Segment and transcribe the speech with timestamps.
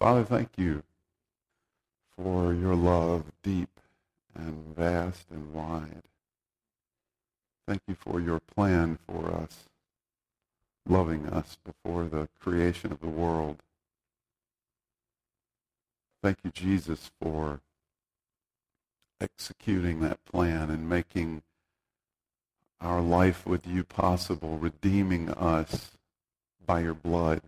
[0.00, 0.82] Father, thank you
[2.16, 3.68] for your love deep
[4.34, 6.04] and vast and wide.
[7.68, 9.68] Thank you for your plan for us,
[10.88, 13.58] loving us before the creation of the world.
[16.22, 17.60] Thank you, Jesus, for
[19.20, 21.42] executing that plan and making
[22.80, 25.90] our life with you possible, redeeming us
[26.64, 27.42] by your blood.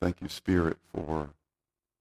[0.00, 1.30] Thank you, Spirit, for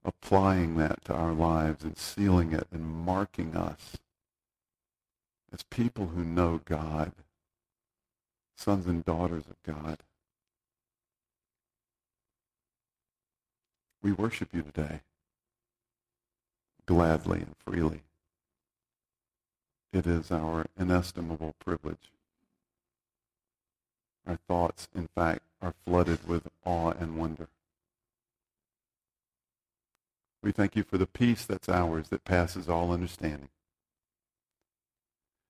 [0.04, 3.98] applying that to our lives and sealing it and marking us
[5.54, 7.14] as people who know God,
[8.58, 10.00] sons and daughters of God.
[14.02, 15.02] We worship you today
[16.86, 18.02] gladly and freely.
[19.92, 22.12] It is our inestimable privilege.
[24.28, 27.48] Our thoughts, in fact, are flooded with awe and wonder.
[30.46, 33.50] We thank you for the peace that's ours that passes all understanding.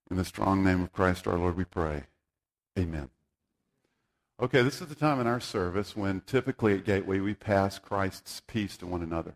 [0.10, 2.04] In the strong name of Christ our Lord we pray.
[2.80, 3.10] Amen.
[4.42, 8.42] Okay, this is the time in our service when typically at Gateway we pass Christ's
[8.48, 9.34] peace to one another.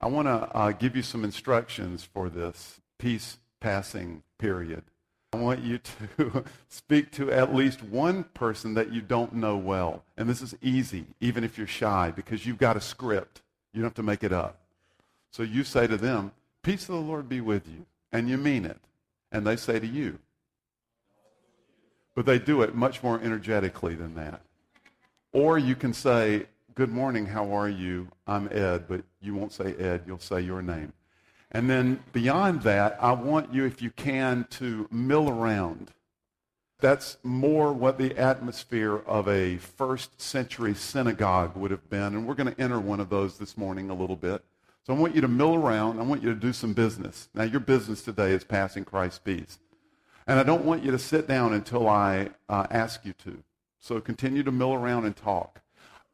[0.00, 4.84] I want to uh, give you some instructions for this peace passing period.
[5.32, 10.04] I want you to speak to at least one person that you don't know well.
[10.16, 13.42] And this is easy, even if you're shy, because you've got a script.
[13.72, 14.60] You don't have to make it up.
[15.30, 16.32] So you say to them,
[16.62, 17.86] Peace of the Lord be with you.
[18.12, 18.78] And you mean it.
[19.32, 20.18] And they say to you.
[22.14, 24.40] But they do it much more energetically than that.
[25.32, 28.08] Or you can say, Good morning, how are you?
[28.26, 30.92] I'm Ed, but you won't say Ed, you'll say your name.
[31.52, 35.90] And then beyond that, I want you, if you can, to mill around.
[36.80, 42.14] That's more what the atmosphere of a first century synagogue would have been.
[42.14, 44.44] And we're going to enter one of those this morning a little bit.
[44.86, 46.00] So I want you to mill around.
[46.00, 47.28] I want you to do some business.
[47.34, 49.58] Now, your business today is passing Christ's peace.
[50.26, 53.42] And I don't want you to sit down until I uh, ask you to.
[53.78, 55.60] So continue to mill around and talk.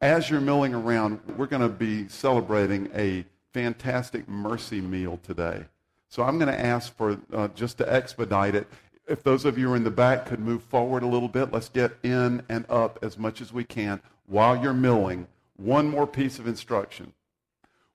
[0.01, 5.65] As you're milling around, we're going to be celebrating a fantastic mercy meal today.
[6.09, 8.67] So I'm going to ask for, uh, just to expedite it,
[9.07, 11.51] if those of you who are in the back could move forward a little bit,
[11.51, 15.27] let's get in and up as much as we can while you're milling.
[15.55, 17.13] One more piece of instruction.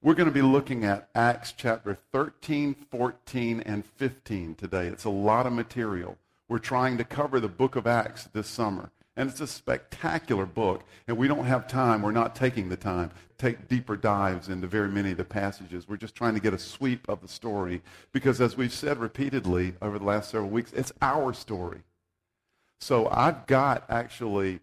[0.02, 4.88] We're going to be looking at Acts chapter 13, 14, and 15 today.
[4.88, 6.18] It's a lot of material.
[6.48, 8.90] We're trying to cover the book of Acts this summer.
[9.16, 10.84] And it's a spectacular book.
[11.06, 14.66] And we don't have time, we're not taking the time to take deeper dives into
[14.66, 15.86] very many of the passages.
[15.86, 17.82] We're just trying to get a sweep of the story.
[18.12, 21.82] Because as we've said repeatedly over the last several weeks, it's our story.
[22.80, 24.60] So I've got actually,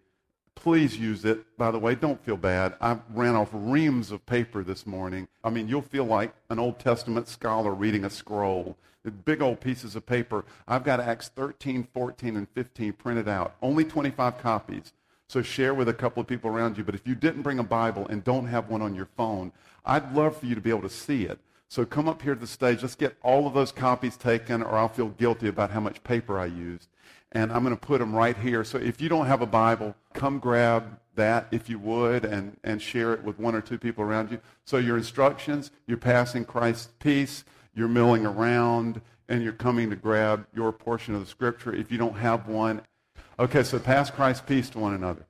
[0.60, 1.44] please use it.
[1.56, 2.74] By the way, don't feel bad.
[2.80, 5.26] I ran off reams of paper this morning.
[5.42, 8.76] I mean, you'll feel like an Old Testament scholar reading a scroll
[9.24, 10.44] big old pieces of paper.
[10.68, 13.54] I've got Acts 13, 14, and 15 printed out.
[13.62, 14.92] Only 25 copies.
[15.26, 16.84] So share with a couple of people around you.
[16.84, 19.52] But if you didn't bring a Bible and don't have one on your phone,
[19.84, 21.38] I'd love for you to be able to see it.
[21.68, 22.82] So come up here to the stage.
[22.82, 26.38] Let's get all of those copies taken, or I'll feel guilty about how much paper
[26.38, 26.88] I used.
[27.32, 28.64] And I'm going to put them right here.
[28.64, 32.80] So if you don't have a Bible, come grab that if you would and, and
[32.80, 34.40] share it with one or two people around you.
[34.64, 40.46] So your instructions, you're passing Christ's peace you're milling around and you're coming to grab
[40.54, 42.82] your portion of the scripture if you don't have one.
[43.38, 45.24] Okay, so pass Christ's peace to one another.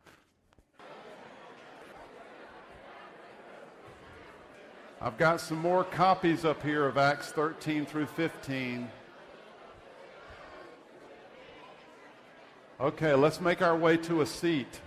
[5.03, 8.91] I've got some more copies up here of Acts 13 through 15.
[12.81, 14.81] Okay, let's make our way to a seat.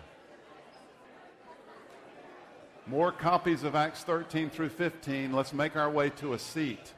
[2.87, 5.31] More copies of Acts 13 through 15.
[5.31, 6.91] Let's make our way to a seat.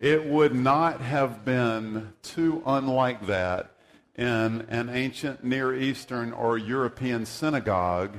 [0.00, 3.70] It would not have been too unlike that
[4.16, 8.18] in an ancient Near Eastern or European synagogue.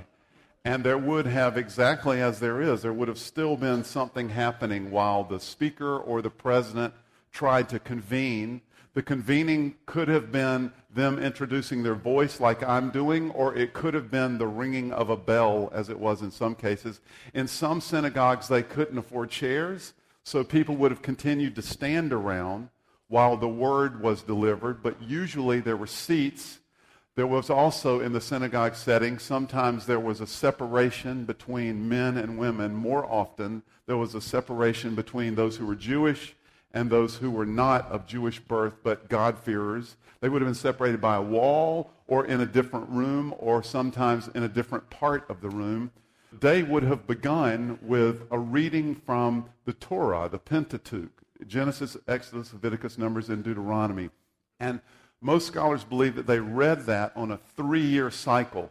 [0.63, 4.91] And there would have, exactly as there is, there would have still been something happening
[4.91, 6.93] while the speaker or the president
[7.37, 8.59] tried to convene.
[8.95, 13.93] The convening could have been them introducing their voice like I'm doing, or it could
[13.93, 16.99] have been the ringing of a bell, as it was in some cases.
[17.35, 19.93] In some synagogues, they couldn't afford chairs,
[20.23, 22.69] so people would have continued to stand around
[23.07, 26.57] while the word was delivered, but usually there were seats.
[27.13, 32.39] There was also in the synagogue setting, sometimes there was a separation between men and
[32.39, 32.73] women.
[32.73, 36.33] More often, there was a separation between those who were Jewish
[36.77, 39.95] and those who were not of Jewish birth but God-fearers.
[40.21, 44.29] They would have been separated by a wall or in a different room or sometimes
[44.35, 45.89] in a different part of the room.
[46.39, 51.09] They would have begun with a reading from the Torah, the Pentateuch,
[51.47, 54.11] Genesis, Exodus, Leviticus, Numbers, and Deuteronomy.
[54.59, 54.79] And
[55.19, 58.69] most scholars believe that they read that on a three year cycle.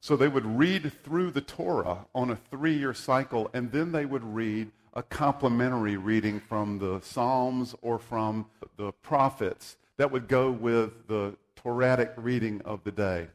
[0.00, 4.04] So they would read through the Torah on a three year cycle, and then they
[4.04, 8.46] would read a complementary reading from the Psalms or from
[8.76, 13.28] the prophets that would go with the Torahic reading of the day.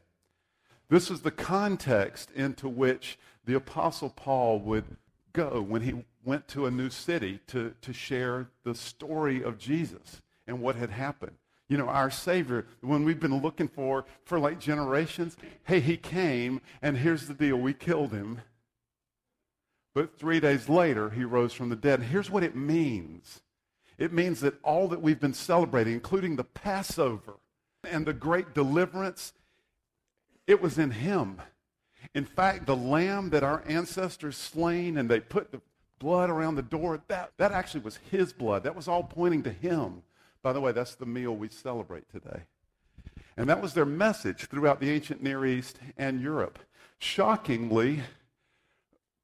[0.88, 4.84] This is the context into which the Apostle Paul would
[5.32, 10.22] go when he went to a new city to, to share the story of Jesus
[10.46, 11.36] and what had happened.
[11.68, 16.60] You know, our Savior, when we've been looking for for like generations, hey, he came,
[16.82, 18.42] and here's the deal we killed him.
[19.94, 22.00] But three days later, he rose from the dead.
[22.00, 23.40] And here's what it means
[23.96, 27.34] it means that all that we've been celebrating, including the Passover
[27.88, 29.32] and the great deliverance,
[30.48, 31.40] it was in him.
[32.12, 35.60] In fact, the lamb that our ancestors slain and they put the
[36.00, 38.64] blood around the door, that, that actually was his blood.
[38.64, 40.02] That was all pointing to him.
[40.42, 42.42] By the way, that's the meal we celebrate today.
[43.36, 46.58] And that was their message throughout the ancient Near East and Europe.
[46.98, 48.02] Shockingly,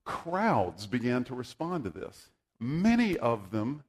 [0.05, 2.29] crowds began to respond to this.
[2.59, 3.85] Many of them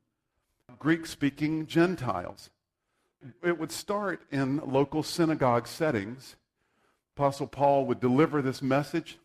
[0.79, 2.49] Greek speaking Gentiles.
[3.43, 6.35] It would start in local synagogue settings.
[7.15, 9.19] Apostle Paul would deliver this message.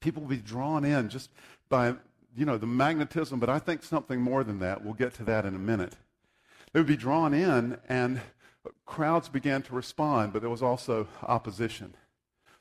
[0.00, 1.30] People would be drawn in just
[1.70, 1.94] by,
[2.36, 4.84] you know, the magnetism, but I think something more than that.
[4.84, 5.96] We'll get to that in a minute.
[6.72, 8.20] They would be drawn in, and
[8.84, 11.94] crowds began to respond, but there was also opposition.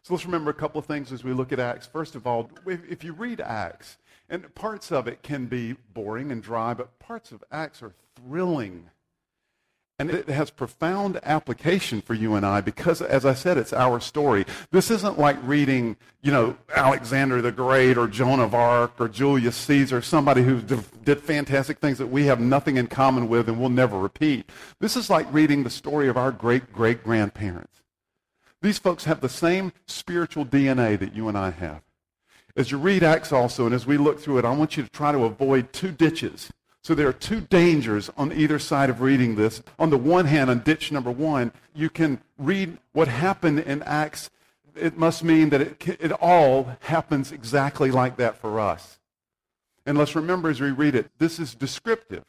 [0.08, 1.86] So let's remember a couple of things as we look at Acts.
[1.86, 3.98] First of all, if you read Acts,
[4.30, 8.90] and parts of it can be boring and dry, but parts of Acts are thrilling.
[10.00, 14.00] And it has profound application for you and I because, as I said, it's our
[14.00, 14.46] story.
[14.72, 19.58] This isn't like reading, you know, Alexander the Great or Joan of Arc or Julius
[19.58, 23.68] Caesar, somebody who did fantastic things that we have nothing in common with and will
[23.68, 24.50] never repeat.
[24.80, 27.82] This is like reading the story of our great great grandparents.
[28.62, 31.82] These folks have the same spiritual DNA that you and I have.
[32.56, 34.90] As you read Acts also, and as we look through it, I want you to
[34.90, 36.52] try to avoid two ditches
[36.88, 39.62] so there are two dangers on either side of reading this.
[39.78, 44.30] On the one hand, on ditch number one, you can read what happened in Acts.
[44.74, 49.00] It must mean that it, it all happens exactly like that for us.
[49.86, 52.24] And let's remember as we read it, this is descriptive.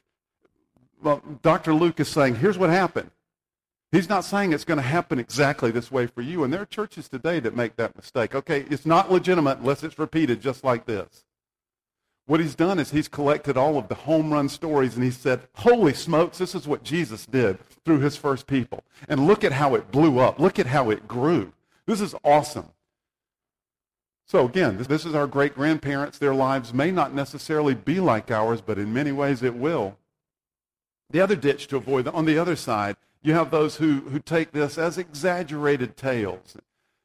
[1.00, 1.72] Well, Dr.
[1.72, 3.12] Luke is saying, here's what happened.
[3.90, 6.44] He's not saying it's going to happen exactly this way for you.
[6.44, 8.34] And there are churches today that make that mistake.
[8.34, 11.24] Okay, it's not legitimate unless it's repeated just like this.
[12.26, 15.40] What he's done is he's collected all of the home run stories and he said,
[15.54, 18.84] Holy smokes, this is what Jesus did through his first people.
[19.08, 20.38] And look at how it blew up.
[20.38, 21.54] Look at how it grew.
[21.86, 22.68] This is awesome.
[24.26, 26.18] So, again, this is our great grandparents.
[26.18, 29.96] Their lives may not necessarily be like ours, but in many ways it will.
[31.08, 32.96] The other ditch to avoid, on the other side,
[33.28, 36.56] you have those who, who take this as exaggerated tales.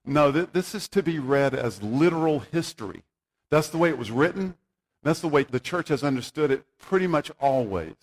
[0.06, 3.04] No, this is to be read as literal history.
[3.52, 4.56] That's the way it was written.
[5.04, 7.96] That's the way the church has understood it pretty much always.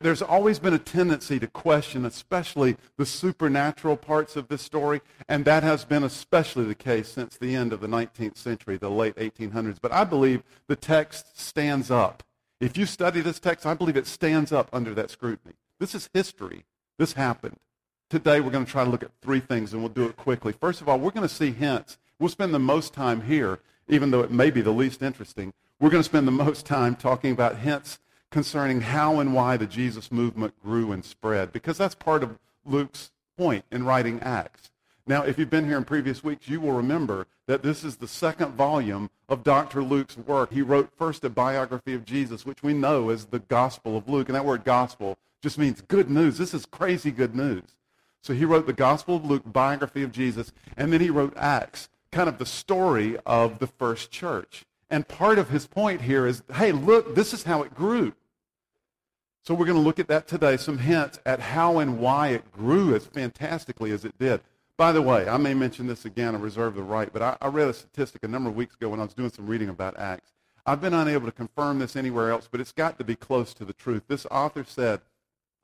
[0.00, 5.44] There's always been a tendency to question, especially the supernatural parts of this story, and
[5.44, 9.14] that has been especially the case since the end of the 19th century, the late
[9.16, 9.78] 1800s.
[9.80, 12.24] But I believe the text stands up.
[12.60, 15.54] If you study this text, I believe it stands up under that scrutiny.
[15.78, 16.64] This is history.
[16.98, 17.58] This happened.
[18.10, 20.54] Today, we're going to try to look at three things, and we'll do it quickly.
[20.54, 21.98] First of all, we're going to see hints.
[22.18, 25.52] We'll spend the most time here, even though it may be the least interesting.
[25.78, 27.98] We're going to spend the most time talking about hints
[28.30, 33.10] concerning how and why the Jesus movement grew and spread, because that's part of Luke's
[33.36, 34.70] point in writing Acts.
[35.06, 38.08] Now, if you've been here in previous weeks, you will remember that this is the
[38.08, 39.82] second volume of Dr.
[39.82, 40.50] Luke's work.
[40.50, 44.30] He wrote first a biography of Jesus, which we know as the Gospel of Luke.
[44.30, 46.38] And that word gospel just means good news.
[46.38, 47.64] This is crazy good news.
[48.22, 51.88] So he wrote the Gospel of Luke, biography of Jesus, and then he wrote Acts,
[52.10, 54.64] kind of the story of the first church.
[54.90, 58.14] And part of his point here is hey, look, this is how it grew.
[59.44, 62.52] So we're going to look at that today, some hints at how and why it
[62.52, 64.42] grew as fantastically as it did.
[64.76, 67.48] By the way, I may mention this again, I reserve the right, but I, I
[67.48, 69.98] read a statistic a number of weeks ago when I was doing some reading about
[69.98, 70.32] Acts.
[70.66, 73.64] I've been unable to confirm this anywhere else, but it's got to be close to
[73.64, 74.02] the truth.
[74.06, 75.00] This author said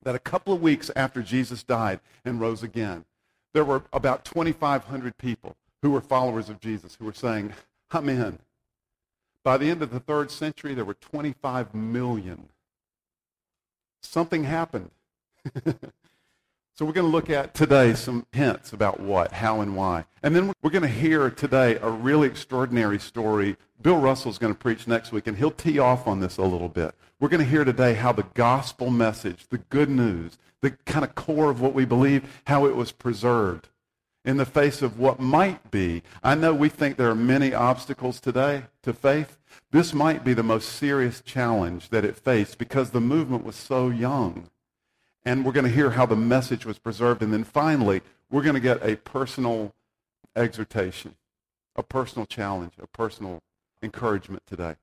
[0.04, 3.04] that a couple of weeks after Jesus died and rose again,
[3.52, 7.52] there were about 2,500 people who were followers of Jesus who were saying,
[7.90, 8.38] I'm in.
[9.42, 12.48] By the end of the third century, there were 25 million.
[14.00, 14.90] Something happened.
[15.64, 20.06] so we're going to look at today some hints about what, how, and why.
[20.22, 23.56] And then we're going to hear today a really extraordinary story.
[23.82, 26.70] Bill Russell's going to preach next week, and he'll tee off on this a little
[26.70, 26.94] bit.
[27.24, 31.14] We're going to hear today how the gospel message, the good news, the kind of
[31.14, 33.70] core of what we believe, how it was preserved
[34.26, 36.02] in the face of what might be.
[36.22, 39.38] I know we think there are many obstacles today to faith.
[39.70, 43.88] This might be the most serious challenge that it faced because the movement was so
[43.88, 44.50] young.
[45.24, 47.22] And we're going to hear how the message was preserved.
[47.22, 49.72] And then finally, we're going to get a personal
[50.36, 51.14] exhortation,
[51.74, 53.40] a personal challenge, a personal
[53.82, 54.76] encouragement today.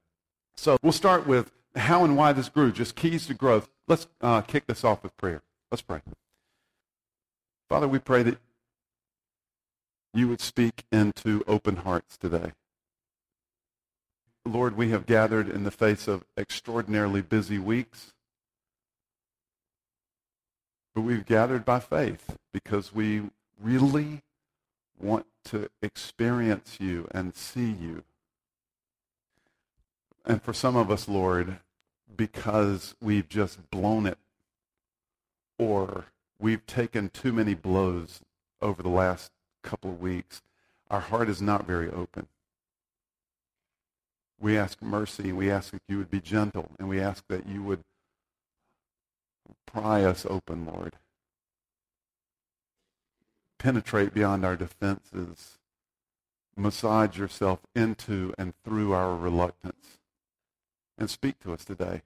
[0.56, 3.70] So we'll start with how and why this grew, just keys to growth.
[3.88, 5.42] Let's uh, kick this off with prayer.
[5.70, 6.02] Let's pray.
[7.70, 8.38] Father, we pray that
[10.14, 12.52] you would speak into open hearts today.
[14.46, 18.12] Lord, we have gathered in the face of extraordinarily busy weeks,
[20.94, 23.30] but we've gathered by faith because we
[23.62, 24.22] really
[25.00, 28.04] want to experience you and see you.
[30.26, 31.60] And for some of us, Lord,
[32.16, 34.18] because we've just blown it
[35.58, 36.06] or
[36.40, 38.22] we've taken too many blows
[38.62, 39.32] over the last
[39.64, 40.42] couple of weeks,
[40.90, 42.28] our heart is not very open.
[44.40, 45.32] We ask mercy.
[45.32, 47.84] We ask that you would be gentle, and we ask that you would
[49.68, 50.96] pry us open, Lord.
[53.60, 55.60] Penetrate beyond our defenses.
[56.58, 60.01] Massage yourself into and through our reluctance.
[61.02, 62.04] And speak to us today.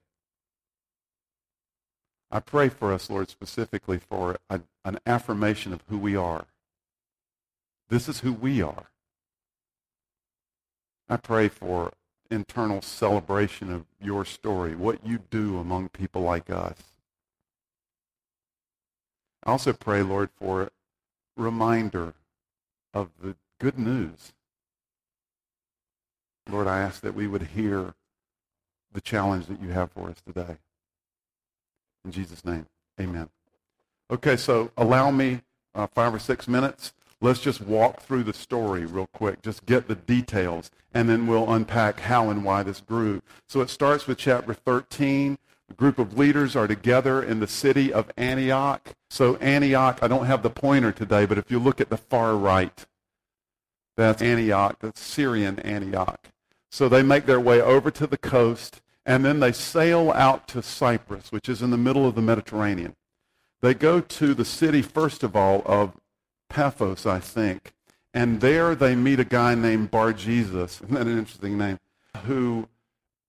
[2.30, 6.46] I pray for us, Lord, specifically for a, an affirmation of who we are.
[7.90, 8.86] This is who we are.
[11.10, 11.92] I pray for
[12.30, 16.78] internal celebration of your story, what you do among people like us.
[19.44, 20.70] I also pray, Lord, for
[21.36, 22.14] reminder
[22.94, 24.32] of the good news.
[26.50, 27.92] Lord, I ask that we would hear
[28.92, 30.56] the challenge that you have for us today.
[32.04, 32.66] In Jesus' name,
[33.00, 33.28] amen.
[34.10, 35.42] Okay, so allow me
[35.74, 39.88] uh, five or six minutes Let's just walk through the story real quick, just get
[39.88, 43.22] the details, and then we'll unpack how and why this grew.
[43.48, 45.38] So it starts with chapter 13.
[45.70, 48.92] A group of leaders are together in the city of Antioch.
[49.08, 52.36] So Antioch, I don't have the pointer today, but if you look at the far
[52.36, 52.84] right,
[53.96, 56.28] that's Antioch, that's Syrian Antioch.
[56.76, 60.62] So they make their way over to the coast, and then they sail out to
[60.62, 62.96] Cyprus, which is in the middle of the Mediterranean.
[63.62, 65.94] They go to the city, first of all, of
[66.50, 67.72] Paphos, I think.
[68.12, 70.80] And there they meet a guy named Bar Jesus.
[70.82, 71.78] Isn't that an interesting name?
[72.26, 72.68] Who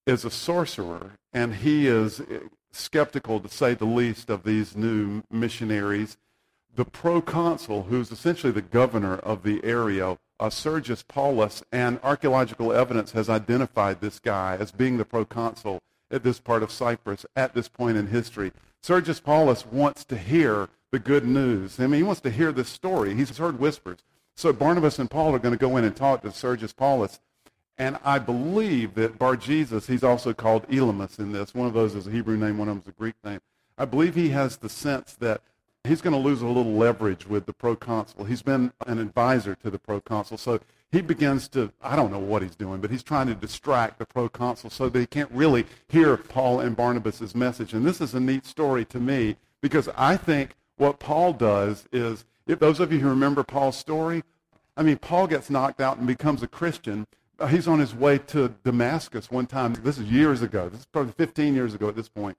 [0.06, 2.22] is a sorcerer, and he is
[2.74, 6.18] skeptical, to say the least, of these new missionaries.
[6.78, 13.14] The proconsul, who's essentially the governor of the area, uh, Sergius Paulus, and archaeological evidence
[13.14, 15.82] has identified this guy as being the proconsul
[16.12, 18.52] at this part of Cyprus at this point in history.
[18.84, 21.80] Sergius Paulus wants to hear the good news.
[21.80, 23.16] I mean, he wants to hear this story.
[23.16, 23.98] He's heard whispers.
[24.36, 27.20] So Barnabas and Paul are going to go in and talk to Sergius Paulus.
[27.80, 31.56] And I believe that Bar Jesus, he's also called Elymas in this.
[31.56, 33.40] One of those is a Hebrew name, one of them is a Greek name.
[33.80, 35.42] I believe he has the sense that
[35.88, 38.25] he's going to lose a little leverage with the proconsul.
[38.25, 40.38] He's been an advisor to the proconsul.
[40.38, 40.60] So
[40.91, 44.06] he begins to, I don't know what he's doing, but he's trying to distract the
[44.06, 47.74] proconsul so that he can't really hear Paul and Barnabas' message.
[47.74, 52.25] And this is a neat story to me because I think what Paul does is,
[52.46, 54.24] if those of you who remember Paul's story,
[54.77, 57.08] I mean, Paul gets knocked out and becomes a Christian.
[57.39, 59.74] Uh, he's on his way to Damascus one time.
[59.84, 60.70] This is years ago.
[60.70, 62.38] This is probably 15 years ago at this point.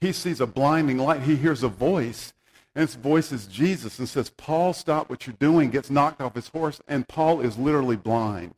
[0.00, 1.22] He sees a blinding light.
[1.22, 2.32] He hears a voice,
[2.74, 6.34] and his voice is Jesus and says, Paul, stop what you're doing, gets knocked off
[6.34, 8.54] his horse, and Paul is literally blind.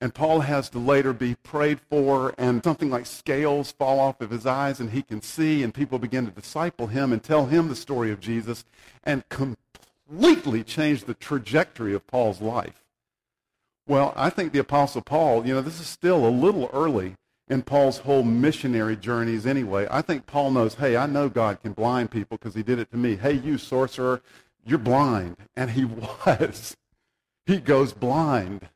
[0.00, 4.30] And Paul has to later be prayed for, and something like scales fall off of
[4.30, 7.68] his eyes, and he can see, and people begin to disciple him and tell him
[7.68, 8.64] the story of Jesus,
[9.04, 12.82] and completely change the trajectory of Paul's life.
[13.86, 17.14] Well, I think the Apostle Paul, you know, this is still a little early
[17.48, 19.86] in Paul's whole missionary journeys anyway.
[19.90, 22.90] I think Paul knows, hey, I know God can blind people because he did it
[22.92, 23.16] to me.
[23.16, 24.22] Hey, you sorcerer,
[24.64, 25.36] you're blind.
[25.56, 25.84] And he
[26.26, 26.76] was.
[27.46, 28.68] He goes blind.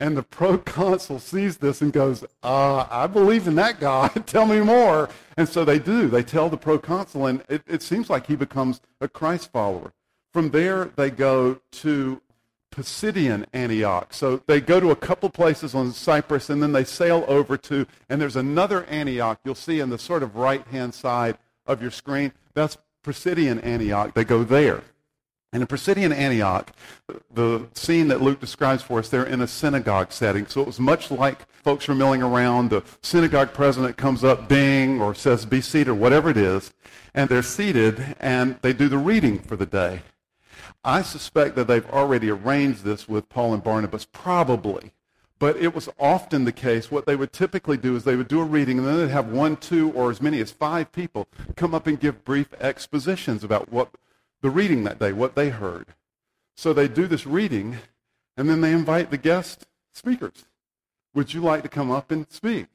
[0.00, 4.10] And the proconsul sees this and goes, uh, I believe in that God.
[4.26, 5.08] tell me more.
[5.36, 6.08] And so they do.
[6.08, 9.92] They tell the proconsul, and it, it seems like he becomes a Christ follower.
[10.32, 12.20] From there, they go to
[12.72, 14.12] Pisidian Antioch.
[14.12, 17.86] So they go to a couple places on Cyprus, and then they sail over to,
[18.08, 22.32] and there's another Antioch you'll see in the sort of right-hand side of your screen,
[22.54, 24.14] that's Pisidian Antioch.
[24.14, 24.82] They go there.
[25.52, 26.72] And in Pisidian Antioch,
[27.32, 30.46] the scene that Luke describes for us, they're in a synagogue setting.
[30.46, 32.70] So it was much like folks are milling around.
[32.70, 36.72] The synagogue president comes up, ding, or says, be seated, or whatever it is.
[37.14, 40.00] And they're seated, and they do the reading for the day.
[40.84, 44.92] I suspect that they've already arranged this with Paul and Barnabas, probably.
[45.38, 46.90] But it was often the case.
[46.90, 49.28] What they would typically do is they would do a reading, and then they'd have
[49.28, 53.72] one, two, or as many as five people come up and give brief expositions about
[53.72, 53.90] what
[54.40, 55.86] the reading that day, what they heard.
[56.56, 57.78] So they do this reading,
[58.36, 60.44] and then they invite the guest speakers.
[61.14, 62.66] Would you like to come up and speak?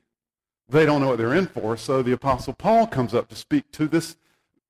[0.70, 3.72] They don't know what they're in for, so the Apostle Paul comes up to speak
[3.74, 4.18] to this,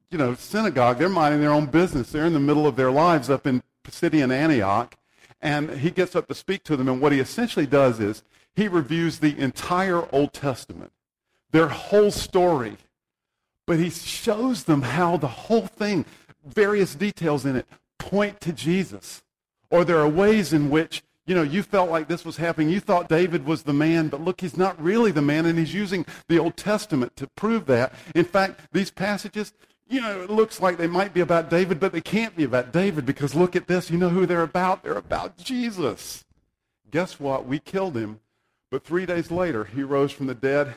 [0.09, 0.97] you know, synagogue.
[0.97, 2.11] They're minding their own business.
[2.11, 4.95] They're in the middle of their lives up in Pisidian Antioch,
[5.41, 8.23] and he gets up to speak to them, and what he essentially does is
[8.55, 10.91] he reviews the entire Old Testament,
[11.51, 12.77] their whole story,
[13.65, 16.05] but he shows them how the whole thing
[16.45, 17.67] various details in it
[17.99, 19.23] point to Jesus.
[19.69, 22.69] Or there are ways in which, you know, you felt like this was happening.
[22.69, 25.73] You thought David was the man, but look, he's not really the man, and he's
[25.73, 27.93] using the Old Testament to prove that.
[28.15, 29.53] In fact, these passages,
[29.89, 32.71] you know, it looks like they might be about David, but they can't be about
[32.73, 33.89] David because look at this.
[33.89, 34.83] You know who they're about?
[34.83, 36.25] They're about Jesus.
[36.91, 37.45] Guess what?
[37.45, 38.19] We killed him,
[38.69, 40.73] but three days later, he rose from the dead.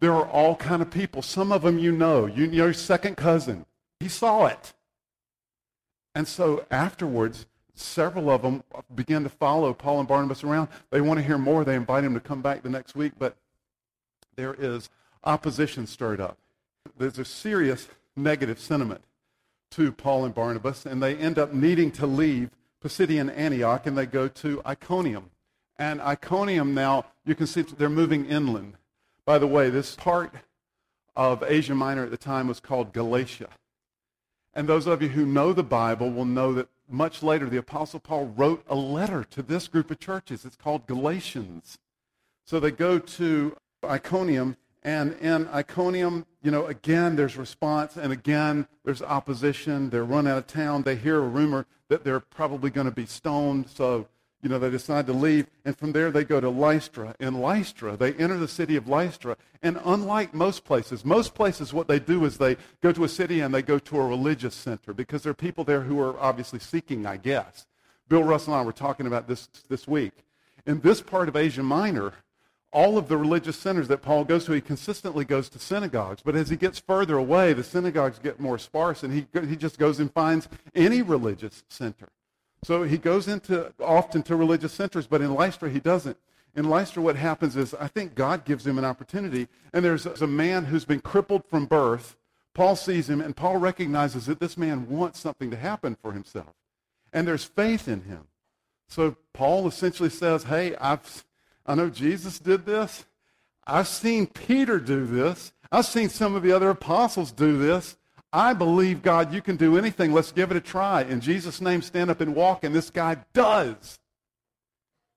[0.00, 1.22] There are all kind of people.
[1.22, 2.26] Some of them you know.
[2.26, 3.66] You know your second cousin.
[4.00, 4.72] He saw it.
[6.14, 8.62] And so afterwards, several of them
[8.94, 10.68] began to follow Paul and Barnabas around.
[10.90, 11.64] They want to hear more.
[11.64, 13.36] They invite him to come back the next week, but
[14.36, 14.88] there is
[15.24, 16.38] opposition stirred up.
[16.96, 19.02] There's a serious negative sentiment
[19.72, 22.50] to Paul and Barnabas, and they end up needing to leave
[22.82, 25.30] Pisidian Antioch, and they go to Iconium.
[25.76, 28.74] And Iconium now, you can see they're moving inland.
[29.24, 30.34] By the way, this part
[31.14, 33.48] of Asia Minor at the time was called Galatia.
[34.54, 38.00] And those of you who know the Bible will know that much later the Apostle
[38.00, 40.44] Paul wrote a letter to this group of churches.
[40.44, 41.78] It's called Galatians.
[42.44, 48.66] So they go to Iconium, and in Iconium, you know, again, there's response, and again,
[48.84, 49.90] there's opposition.
[49.90, 50.82] They're run out of town.
[50.82, 53.68] They hear a rumor that they're probably going to be stoned.
[53.68, 54.06] So
[54.42, 57.14] you know, they decide to leave, and from there they go to Lystra.
[57.18, 61.88] In Lystra, they enter the city of Lystra, and unlike most places, most places what
[61.88, 64.92] they do is they go to a city and they go to a religious center
[64.94, 67.66] because there are people there who are obviously seeking, I guess.
[68.08, 70.12] Bill Russell and I were talking about this this week.
[70.66, 72.12] In this part of Asia Minor,
[72.72, 76.22] all of the religious centers that Paul goes to, he consistently goes to synagogues.
[76.22, 79.78] But as he gets further away, the synagogues get more sparse, and he, he just
[79.78, 82.08] goes and finds any religious center.
[82.64, 86.16] So he goes into often to religious centers, but in Lystra he doesn't.
[86.56, 90.26] In Lystra, what happens is I think God gives him an opportunity, and there's a
[90.26, 92.16] man who's been crippled from birth.
[92.54, 96.54] Paul sees him, and Paul recognizes that this man wants something to happen for himself,
[97.12, 98.26] and there's faith in him.
[98.88, 101.24] So Paul essentially says, "Hey, I've,
[101.68, 103.04] I know Jesus did this.
[103.66, 105.52] I've seen Peter do this.
[105.70, 107.98] I've seen some of the other apostles do this.
[108.32, 110.12] I believe, God, you can do anything.
[110.12, 111.02] Let's give it a try.
[111.02, 112.64] In Jesus' name, stand up and walk.
[112.64, 113.98] And this guy does.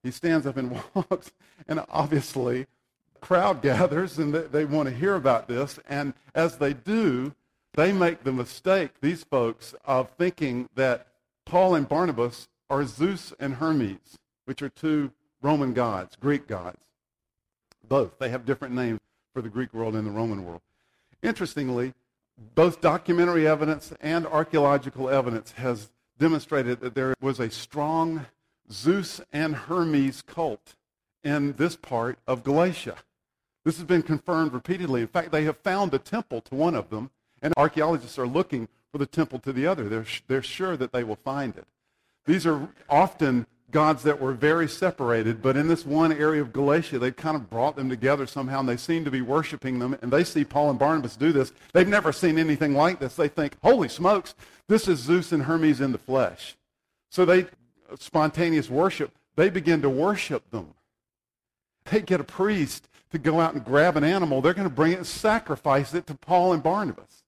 [0.04, 1.32] He stands up and walks.
[1.70, 2.68] And obviously,
[3.22, 5.80] crowd gathers and they, they want to hear about this.
[5.88, 7.34] And as they do,
[7.76, 11.08] they make the mistake, these folks, of thinking that
[11.46, 15.12] Paul and Barnabas are Zeus and Hermes, which are two
[15.42, 16.78] Roman gods, Greek gods.
[17.88, 18.20] Both.
[18.20, 19.00] They have different names
[19.34, 20.62] for the Greek world and the Roman world.
[21.24, 21.94] Interestingly,
[22.56, 28.26] both documentary evidence and archaeological evidence has demonstrated that there was a strong
[28.72, 30.76] Zeus and Hermes cult
[31.24, 32.96] in this part of Galatia.
[33.64, 35.02] This has been confirmed repeatedly.
[35.02, 38.68] In fact, they have found a temple to one of them, and archaeologists are looking
[38.92, 39.88] for the temple to the other.
[39.88, 41.66] They're, they're sure that they will find it.
[42.26, 47.00] These are often gods that were very separated, but in this one area of Galatia,
[47.00, 49.98] they kind of brought them together somehow, and they seem to be worshiping them.
[50.02, 51.54] And they see Paul and Barnabas do this.
[51.74, 53.16] They've never seen anything like this.
[53.16, 54.36] They think, holy smokes,
[54.68, 56.56] this is Zeus and Hermes in the flesh.
[57.10, 57.48] So they,
[58.00, 60.74] spontaneous worship, they begin to worship them.
[61.86, 64.42] They get a priest to go out and grab an animal.
[64.42, 67.24] They're going to bring it and sacrifice it to Paul and Barnabas.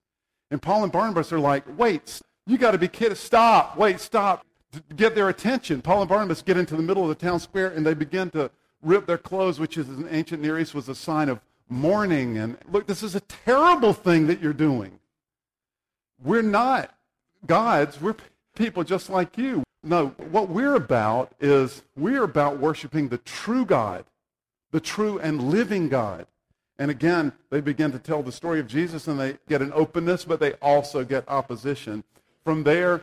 [0.52, 3.16] And Paul and Barnabas are like, wait, you got to be kidding.
[3.16, 3.78] Stop.
[3.78, 4.48] Wait, stop to
[4.96, 5.82] get their attention.
[5.82, 8.52] Paul and Barnabas get into the middle of the town square and they begin to
[8.82, 12.38] rip their clothes, which is in ancient Near East was a sign of mourning.
[12.38, 15.00] And look, this is a terrible thing that you're doing.
[16.24, 16.94] We're not
[17.46, 18.00] gods.
[18.00, 18.16] We're
[18.56, 19.64] people just like you.
[19.84, 24.06] No, what we're about is we're about worshiping the true God,
[24.72, 26.26] the true and living God.
[26.80, 30.26] And again, they begin to tell the story of Jesus and they get an openness,
[30.26, 32.04] but they also get opposition.
[32.44, 33.02] From there,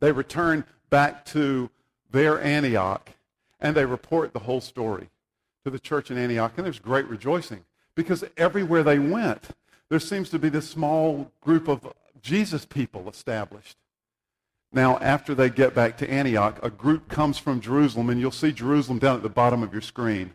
[0.00, 1.70] they return back to
[2.10, 3.10] their Antioch
[3.58, 5.08] and they report the whole story
[5.64, 6.52] to the church in Antioch.
[6.56, 9.48] And there's great rejoicing because everywhere they went,
[9.88, 13.78] there seems to be this small group of Jesus people established.
[14.70, 18.52] Now, after they get back to Antioch, a group comes from Jerusalem, and you'll see
[18.52, 20.34] Jerusalem down at the bottom of your screen.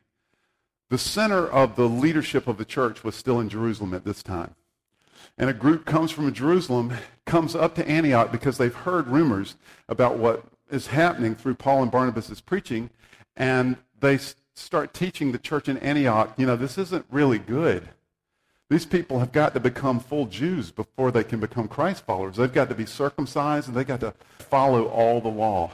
[0.90, 4.56] The center of the leadership of the church was still in Jerusalem at this time.
[5.38, 6.94] And a group comes from Jerusalem,
[7.26, 9.56] comes up to Antioch because they've heard rumors
[9.88, 12.90] about what is happening through Paul and Barnabas' preaching,
[13.36, 14.20] and they
[14.56, 17.88] start teaching the church in Antioch, you know, this isn't really good.
[18.70, 22.36] These people have got to become full Jews before they can become Christ followers.
[22.36, 25.72] They've got to be circumcised and they've got to follow all the law.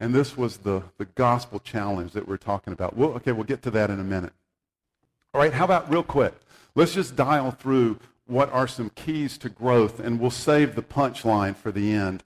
[0.00, 2.96] And this was the, the gospel challenge that we're talking about.
[2.96, 4.32] Well, okay, we'll get to that in a minute.
[5.34, 6.34] All right, how about real quick?
[6.74, 11.56] Let's just dial through what are some keys to growth, and we'll save the punchline
[11.56, 12.22] for the end.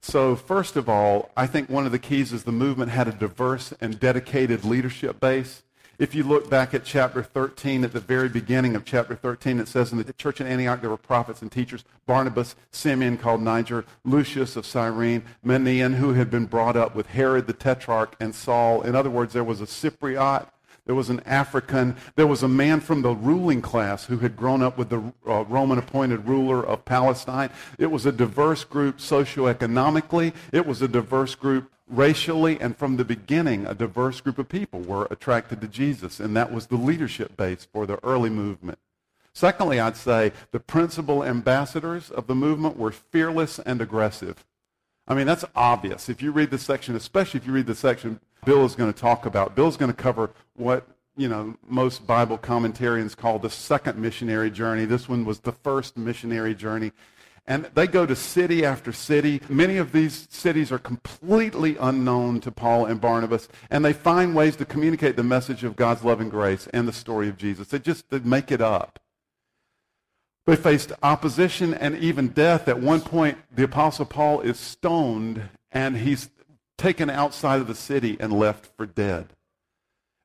[0.00, 3.12] So, first of all, I think one of the keys is the movement had a
[3.12, 5.62] diverse and dedicated leadership base.
[5.96, 9.68] If you look back at chapter 13, at the very beginning of chapter 13, it
[9.68, 13.84] says in the church in Antioch there were prophets and teachers Barnabas, Simeon called Niger,
[14.04, 18.82] Lucius of Cyrene, Manaen, who had been brought up with Herod the Tetrarch, and Saul.
[18.82, 20.48] In other words, there was a Cypriot,
[20.86, 24.62] there was an African, there was a man from the ruling class who had grown
[24.62, 27.50] up with the uh, Roman appointed ruler of Palestine.
[27.78, 33.04] It was a diverse group socioeconomically, it was a diverse group racially and from the
[33.04, 37.36] beginning, a diverse group of people were attracted to Jesus, and that was the leadership
[37.36, 38.78] base for the early movement.
[39.32, 44.44] Secondly, I'd say the principal ambassadors of the movement were fearless and aggressive.
[45.06, 46.08] I mean, that's obvious.
[46.08, 48.98] If you read this section, especially if you read the section Bill is going to
[48.98, 53.98] talk about, Bill's going to cover what, you know, most Bible commentarians call the second
[53.98, 54.84] missionary journey.
[54.84, 56.92] This one was the first missionary journey.
[57.46, 59.40] And they go to city after city.
[59.50, 64.56] Many of these cities are completely unknown to Paul and Barnabas, and they find ways
[64.56, 67.68] to communicate the message of God's love and grace and the story of Jesus.
[67.68, 68.98] They just they make it up.
[70.46, 72.66] They faced opposition and even death.
[72.66, 76.30] At one point, the Apostle Paul is stoned, and he's
[76.76, 79.28] taken outside of the city and left for dead.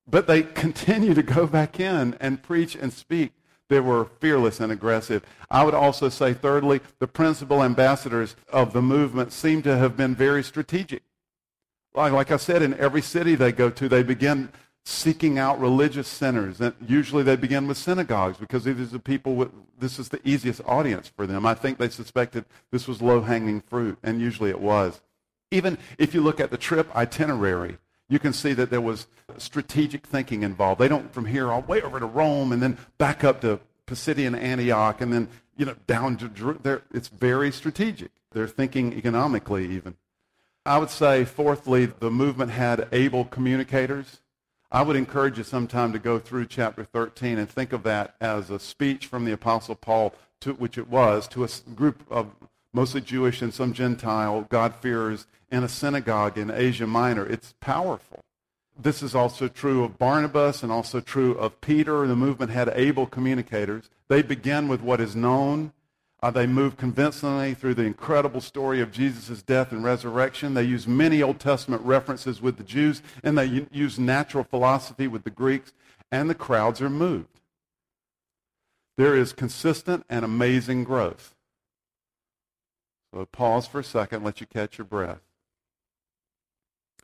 [0.07, 3.33] But they continue to go back in and preach and speak
[3.69, 5.23] they were fearless and aggressive.
[5.49, 10.15] I would also say, thirdly, the principal ambassadors of the movement seem to have been
[10.15, 11.03] very strategic.
[11.93, 14.49] Like, like I said, in every city they go to, they begin
[14.85, 16.59] seeking out religious centers.
[16.59, 20.19] And usually they begin with synagogues because these are the people with, this is the
[20.27, 21.45] easiest audience for them.
[21.45, 24.99] I think they suspected this was low-hanging fruit, and usually it was.
[25.51, 29.07] Even if you look at the trip itinerary, you can see that there was
[29.37, 30.81] strategic thinking involved.
[30.81, 33.59] They don't from here all the way over to Rome and then back up to
[33.87, 36.81] Pisidian Antioch and then you know down to Jerusalem.
[36.93, 38.11] It's very strategic.
[38.31, 39.95] They're thinking economically even.
[40.65, 44.19] I would say, fourthly, the movement had able communicators.
[44.71, 48.51] I would encourage you sometime to go through chapter 13 and think of that as
[48.51, 52.27] a speech from the Apostle Paul, to, which it was, to a group of
[52.73, 57.25] mostly Jewish and some Gentile God-fearers in a synagogue in Asia Minor.
[57.25, 58.19] It's powerful.
[58.81, 62.07] This is also true of Barnabas and also true of Peter.
[62.07, 63.89] The movement had able communicators.
[64.07, 65.73] They begin with what is known.
[66.21, 70.53] Uh, they move convincingly through the incredible story of Jesus' death and resurrection.
[70.53, 75.23] They use many Old Testament references with the Jews, and they use natural philosophy with
[75.23, 75.71] the Greeks,
[76.11, 77.39] and the crowds are moved.
[78.97, 81.35] There is consistent and amazing growth.
[83.13, 85.21] So pause for a second, let you catch your breath.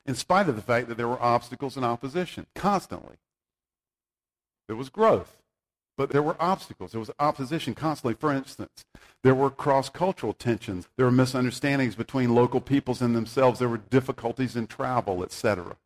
[0.06, 3.15] In spite of the fact that there were obstacles and opposition constantly,
[4.68, 5.41] there was growth.
[5.98, 6.91] But there were obstacles.
[6.91, 8.15] There was opposition constantly.
[8.20, 8.86] For instance,
[9.24, 10.89] there were cross cultural tensions.
[10.98, 13.60] There were misunderstandings between local peoples and themselves.
[13.60, 15.78] There were difficulties in travel, etc.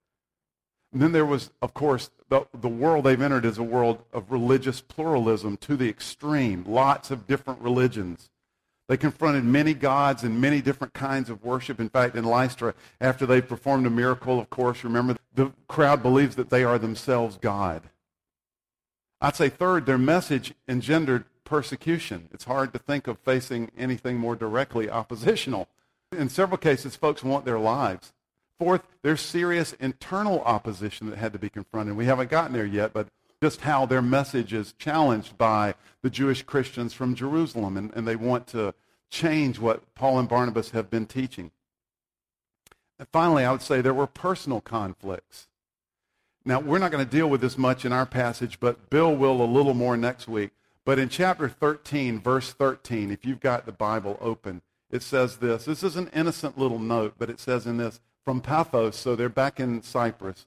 [0.92, 4.32] And then there was, of course, the, the world they've entered is a world of
[4.32, 6.64] religious pluralism to the extreme.
[6.68, 8.32] Lots of different religions.
[8.90, 11.80] They confronted many gods and many different kinds of worship.
[11.80, 16.36] In fact, in Lystra, after they performed a miracle, of course, remember, the crowd believes
[16.38, 17.84] that they are themselves God.
[19.22, 22.30] I'd say third, their message engendered persecution.
[22.34, 25.68] It's hard to think of facing anything more directly oppositional.
[26.12, 28.12] In several cases, folks want their lives.
[28.58, 31.96] Fourth, there's serious internal opposition that had to be confronted.
[31.96, 33.08] We haven't gotten there yet, but
[33.42, 38.16] just how their message is challenged by the Jewish Christians from Jerusalem, and, and they
[38.16, 38.74] want to
[39.10, 41.52] change what Paul and Barnabas have been teaching.
[42.98, 45.48] And finally, I would say there were personal conflicts.
[46.46, 49.42] Now, we're not going to deal with this much in our passage, but Bill will
[49.42, 50.52] a little more next week.
[50.86, 55.66] But in chapter 13, verse 13, if you've got the Bible open, it says this.
[55.66, 59.30] This is an innocent little note, but it says in this from Paphos, so they're
[59.30, 60.46] back in Cyprus.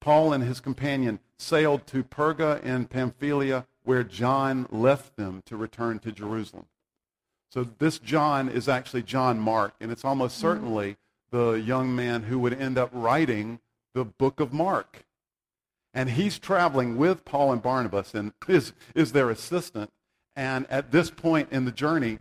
[0.00, 5.98] Paul and his companion sailed to Perga in Pamphylia, where John left them to return
[6.00, 6.66] to Jerusalem.
[7.50, 10.48] So this John is actually John Mark, and it's almost mm-hmm.
[10.48, 10.96] certainly
[11.30, 13.60] the young man who would end up writing
[13.94, 15.04] the book of Mark.
[15.92, 19.90] And he's traveling with Paul and Barnabas and is, is their assistant.
[20.36, 22.20] And at this point in the journey,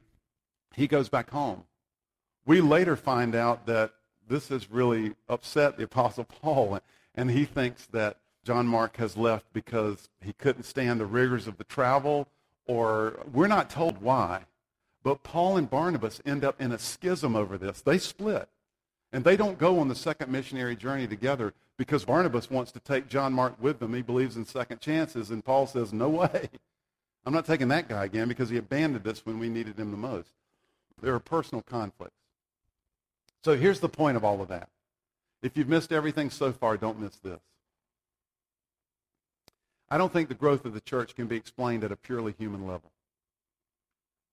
[0.76, 1.66] he goes back home.
[2.46, 3.94] We later find out that
[4.28, 6.80] this has really upset the Apostle Paul,
[7.20, 11.58] and he thinks that John Mark has left because he couldn't stand the rigors of
[11.58, 12.30] the travel,
[12.66, 14.44] or we're not told why.
[15.04, 17.82] But Paul and Barnabas end up in a schism over this.
[17.82, 18.48] They split.
[19.12, 23.10] And they don't go on the second missionary journey together because Barnabas wants to take
[23.10, 23.94] John Mark with them.
[23.94, 25.30] He believes in second chances.
[25.30, 26.50] And Paul says, no way.
[27.26, 29.98] I'm not taking that guy again because he abandoned us when we needed him the
[29.98, 30.30] most.
[31.02, 32.16] There are personal conflicts.
[33.44, 34.70] So here's the point of all of that.
[35.42, 37.40] If you've missed everything so far, don't miss this.
[39.90, 42.68] I don't think the growth of the church can be explained at a purely human
[42.68, 42.92] level.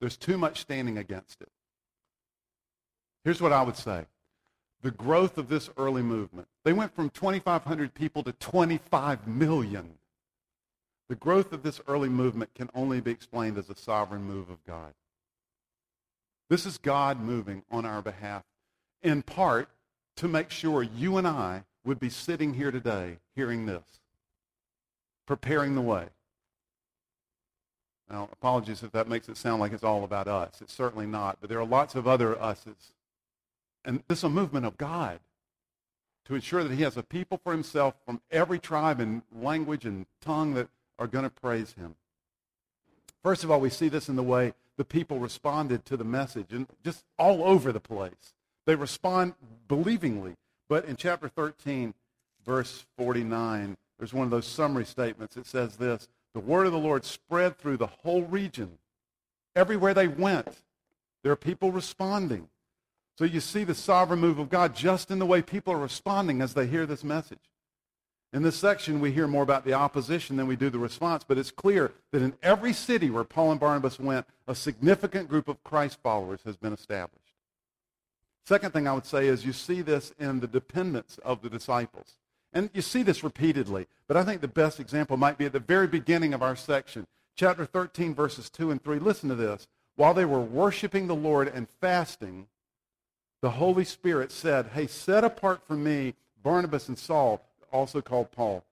[0.00, 1.48] There's too much standing against it.
[3.24, 4.06] Here's what I would say
[4.82, 6.48] the growth of this early movement.
[6.64, 9.94] They went from 2,500 people to 25 million.
[11.08, 14.64] The growth of this early movement can only be explained as a sovereign move of
[14.64, 14.92] God.
[16.50, 18.44] This is God moving on our behalf,
[19.02, 19.68] in part
[20.16, 23.85] to make sure you and I would be sitting here today hearing this,
[25.26, 26.07] preparing the way.
[28.11, 30.61] Now, apologies if that makes it sound like it's all about us.
[30.61, 32.92] It's certainly not, but there are lots of other us's
[33.87, 35.20] and this is a movement of God
[36.26, 40.07] to ensure that he has a people for himself from every tribe and language and
[40.20, 41.94] tongue that are going to praise him.
[43.22, 46.52] First of all, we see this in the way the people responded to the message,
[46.52, 48.35] and just all over the place.
[48.66, 49.35] They respond
[49.68, 50.35] believingly.
[50.68, 51.94] But in chapter 13,
[52.44, 55.37] verse 49, there's one of those summary statements.
[55.37, 58.79] It says this The word of the Lord spread through the whole region.
[59.55, 60.59] Everywhere they went,
[61.22, 62.48] there are people responding.
[63.16, 66.42] So you see the sovereign move of God just in the way people are responding
[66.42, 67.38] as they hear this message.
[68.33, 71.38] In this section, we hear more about the opposition than we do the response, but
[71.38, 75.64] it's clear that in every city where Paul and Barnabas went, a significant group of
[75.64, 77.25] Christ followers has been established.
[78.46, 82.14] Second thing I would say is you see this in the dependence of the disciples.
[82.52, 85.59] And you see this repeatedly, but I think the best example might be at the
[85.59, 89.00] very beginning of our section, chapter 13, verses 2 and 3.
[89.00, 89.66] Listen to this.
[89.96, 92.46] While they were worshiping the Lord and fasting,
[93.42, 98.62] the Holy Spirit said, Hey, set apart for me Barnabas and Saul, also called Paul,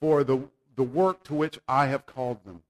[0.00, 0.40] for the,
[0.76, 2.62] the work to which I have called them.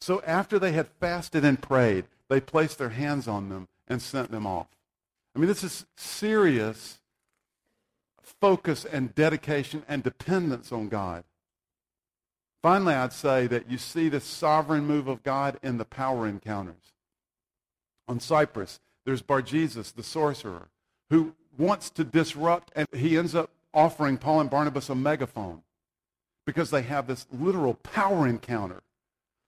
[0.00, 4.30] So after they had fasted and prayed, they placed their hands on them and sent
[4.30, 4.68] them off.
[5.38, 6.98] I mean, this is serious
[8.40, 11.22] focus and dedication and dependence on God.
[12.60, 16.92] Finally, I'd say that you see the sovereign move of God in the power encounters.
[18.08, 20.70] On Cyprus, there's Bar Jesus, the sorcerer
[21.08, 25.62] who wants to disrupt, and he ends up offering Paul and Barnabas a megaphone
[26.46, 28.82] because they have this literal power encounter.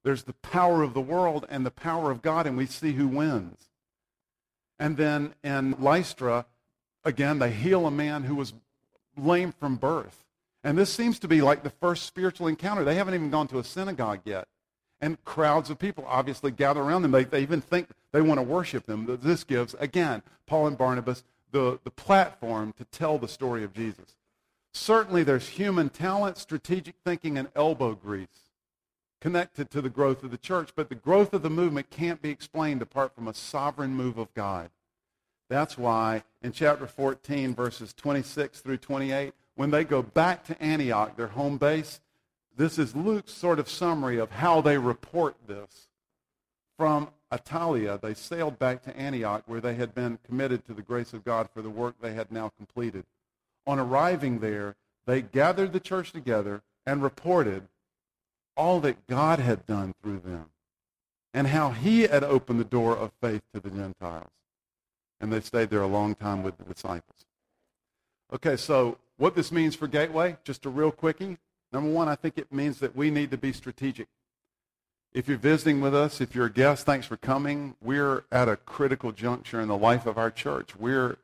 [0.04, 3.08] There's the power of the world and the power of God, and we see who
[3.08, 3.69] wins.
[4.80, 6.46] And then in Lystra,
[7.04, 8.54] again, they heal a man who was
[9.16, 10.24] lame from birth.
[10.64, 12.82] And this seems to be like the first spiritual encounter.
[12.82, 14.48] They haven't even gone to a synagogue yet.
[14.98, 17.10] And crowds of people obviously gather around them.
[17.10, 19.18] They, they even think they want to worship them.
[19.22, 24.16] This gives, again, Paul and Barnabas the, the platform to tell the story of Jesus.
[24.72, 28.49] Certainly, there's human talent, strategic thinking, and elbow grease
[29.20, 32.30] connected to the growth of the church, but the growth of the movement can't be
[32.30, 34.70] explained apart from a sovereign move of God.
[35.48, 41.16] That's why in chapter 14, verses 26 through 28, when they go back to Antioch,
[41.16, 42.00] their home base,
[42.56, 45.88] this is Luke's sort of summary of how they report this
[46.76, 51.12] from Attalia, they sailed back to Antioch, where they had been committed to the grace
[51.12, 53.04] of God for the work they had now completed.
[53.66, 57.68] On arriving there, they gathered the church together and reported
[58.56, 60.46] all that God had done through them
[61.32, 64.30] and how he had opened the door of faith to the Gentiles.
[65.20, 67.26] And they stayed there a long time with the disciples.
[68.32, 71.38] Okay, so what this means for Gateway, just a real quickie.
[71.72, 74.08] Number one, I think it means that we need to be strategic.
[75.12, 77.74] If you're visiting with us, if you're a guest, thanks for coming.
[77.82, 80.76] We're at a critical juncture in the life of our church.
[80.76, 81.18] We're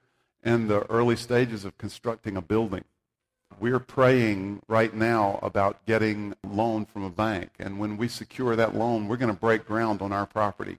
[0.44, 2.84] in the early stages of constructing a building.
[3.58, 7.50] We're praying right now about getting loan from a bank.
[7.58, 10.78] And when we secure that loan, we're going to break ground on our property,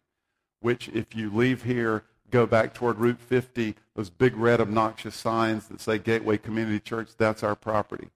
[0.60, 5.68] which if you leave here, go back toward Route 50, those big red obnoxious signs
[5.68, 8.10] that say Gateway Community Church, that's our property.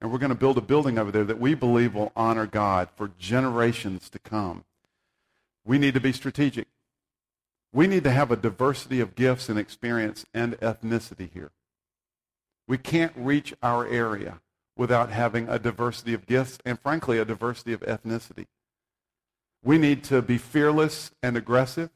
[0.00, 2.88] And we're going to build a building over there that we believe will honor God
[2.96, 4.64] for generations to come.
[5.64, 6.66] We need to be strategic.
[7.72, 11.50] We need to have a diversity of gifts and experience and ethnicity here.
[12.68, 14.40] We can't reach our area
[14.76, 18.46] without having a diversity of gifts and, frankly, a diversity of ethnicity.
[19.64, 21.90] We need to be fearless and aggressive.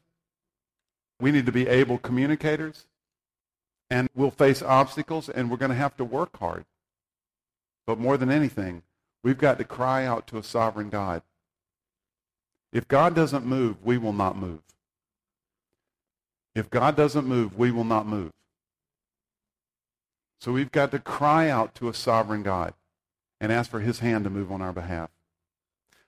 [1.21, 2.87] We need to be able communicators.
[3.91, 6.65] And we'll face obstacles, and we're going to have to work hard.
[7.87, 8.83] But more than anything,
[9.23, 11.23] we've got to cry out to a sovereign God.
[12.73, 14.61] If God doesn't move, we will not move.
[16.55, 18.33] If God doesn't move, we will not move.
[20.43, 22.75] So we've got to cry out to a sovereign God
[23.41, 25.09] and ask for his hand to move on our behalf.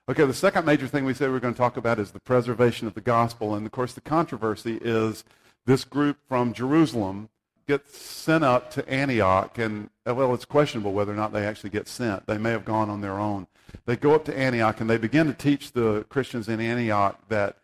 [0.09, 2.19] Okay, the second major thing we said we we're going to talk about is the
[2.19, 3.55] preservation of the gospel.
[3.55, 5.23] And of course, the controversy is
[5.65, 7.29] this group from Jerusalem
[7.65, 9.57] gets sent up to Antioch.
[9.57, 12.27] And, uh, well, it's questionable whether or not they actually get sent.
[12.27, 13.47] They may have gone on their own.
[13.85, 17.55] They go up to Antioch and they begin to teach the Christians in Antioch that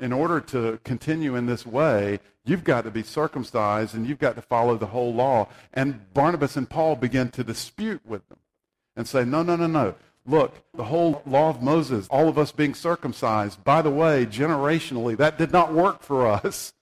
[0.00, 4.36] in order to continue in this way, you've got to be circumcised and you've got
[4.36, 5.48] to follow the whole law.
[5.72, 8.38] And Barnabas and Paul begin to dispute with them
[8.96, 9.94] and say, no, no, no, no.
[10.26, 15.16] Look, the whole law of Moses, all of us being circumcised, by the way, generationally,
[15.16, 16.72] that did not work for us.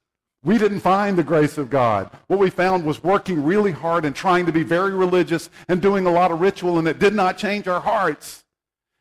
[0.42, 2.10] We didn't find the grace of God.
[2.26, 6.06] What we found was working really hard and trying to be very religious and doing
[6.06, 8.44] a lot of ritual, and it did not change our hearts.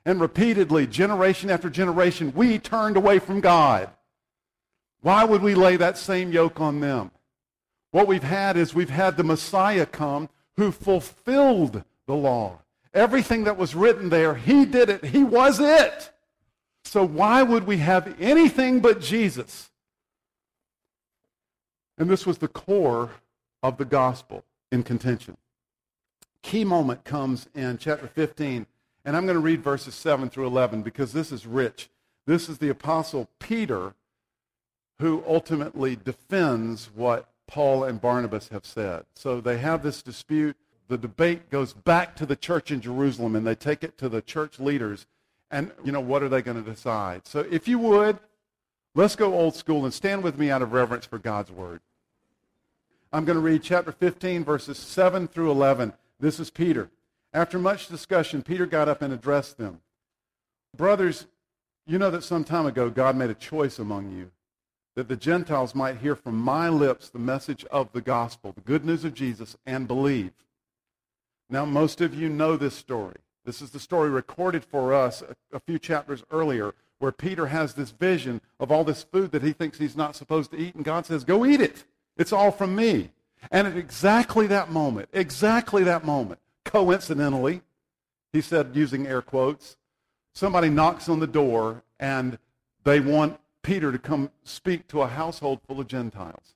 [0.06, 3.90] And repeatedly, generation after generation, we turned away from God.
[5.04, 7.12] Why would we lay that same yoke on them?
[7.92, 12.60] What we've had is we've had the Messiah come who fulfilled the law.
[12.94, 15.04] Everything that was written there, he did it.
[15.04, 16.12] He was it.
[16.86, 19.70] So why would we have anything but Jesus?
[21.98, 23.12] And this was the core
[23.62, 25.36] of the gospel in contention.
[26.44, 28.68] Key moment comes in chapter 15,
[29.04, 31.90] and I'm going to read verses 7 through 11 because this is rich.
[32.26, 33.96] This is the apostle Peter
[35.04, 39.04] who ultimately defends what Paul and Barnabas have said.
[39.16, 40.56] So they have this dispute.
[40.88, 44.22] The debate goes back to the church in Jerusalem, and they take it to the
[44.22, 45.06] church leaders.
[45.52, 47.28] And, you know, what are they going to decide?
[47.28, 48.18] So if you would,
[48.96, 51.82] let's go old school and stand with me out of reverence for God's word.
[53.12, 55.92] I'm going to read chapter 15, verses 7 through 11.
[56.22, 56.90] This is Peter.
[57.34, 59.82] After much discussion, Peter got up and addressed them.
[60.78, 61.26] Brothers,
[61.86, 64.32] you know that some time ago God made a choice among you
[64.96, 68.86] that the Gentiles might hear from my lips the message of the gospel, the good
[68.86, 70.32] news of Jesus, and believe.
[71.50, 73.18] Now, most of you know this story.
[73.46, 77.74] This is the story recorded for us a, a, few chapters earlier where Peter has
[77.74, 80.86] this vision of all this food that he thinks he's not supposed to eat, and
[80.86, 81.84] God says, Go eat it.
[82.16, 83.10] It's all from me.
[83.52, 87.62] And at exactly that moment, exactly that moment, coincidentally,
[88.32, 89.78] he said, using air quotes,
[90.34, 92.38] somebody knocks on the door and
[92.84, 96.56] they want Peter to come speak to a household full of Gentiles.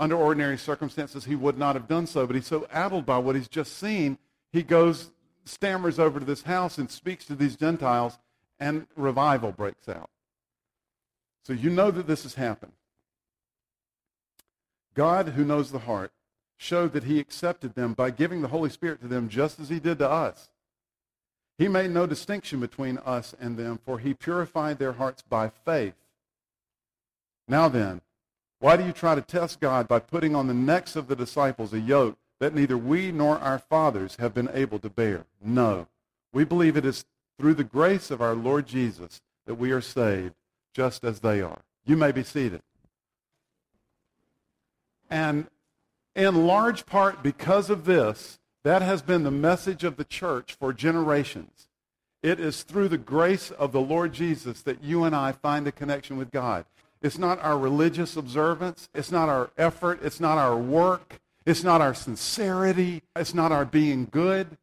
[0.00, 3.36] Under ordinary circumstances, he would not have done so, but he's so addled by what
[3.36, 4.18] he's just seen,
[4.50, 5.10] he goes,
[5.44, 8.18] stammers over to this house and speaks to these Gentiles,
[8.58, 10.10] and revival breaks out.
[11.44, 12.72] So you know that this has happened.
[14.94, 16.12] God, who knows the heart,
[16.56, 19.80] showed that he accepted them by giving the Holy Spirit to them just as he
[19.80, 20.48] did to us.
[21.58, 25.94] He made no distinction between us and them, for he purified their hearts by faith.
[27.50, 28.00] Now then,
[28.60, 31.72] why do you try to test God by putting on the necks of the disciples
[31.72, 35.24] a yoke that neither we nor our fathers have been able to bear?
[35.42, 35.88] No.
[36.32, 37.04] We believe it is
[37.38, 40.34] through the grace of our Lord Jesus that we are saved,
[40.74, 41.62] just as they are.
[41.84, 42.62] You may be seated.
[45.10, 45.48] And
[46.14, 50.72] in large part because of this, that has been the message of the church for
[50.72, 51.66] generations.
[52.22, 55.72] It is through the grace of the Lord Jesus that you and I find a
[55.72, 56.64] connection with God.
[57.02, 58.88] It's not our religious observance.
[58.94, 60.00] It's not our effort.
[60.02, 61.20] It's not our work.
[61.46, 63.02] It's not our sincerity.
[63.16, 64.58] It's not our being good.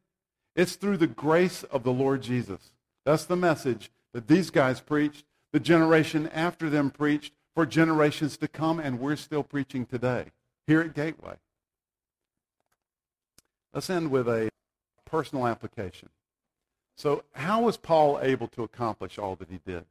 [0.56, 2.72] It's through the grace of the Lord Jesus.
[3.06, 8.48] That's the message that these guys preached, the generation after them preached, for generations to
[8.48, 10.26] come, and we're still preaching today
[10.68, 11.36] here at Gateway.
[13.74, 14.50] Let's end with a
[15.06, 16.10] personal application.
[16.96, 19.86] So, how was Paul able to accomplish all that he did?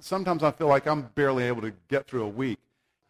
[0.00, 2.58] Sometimes I feel like I'm barely able to get through a week.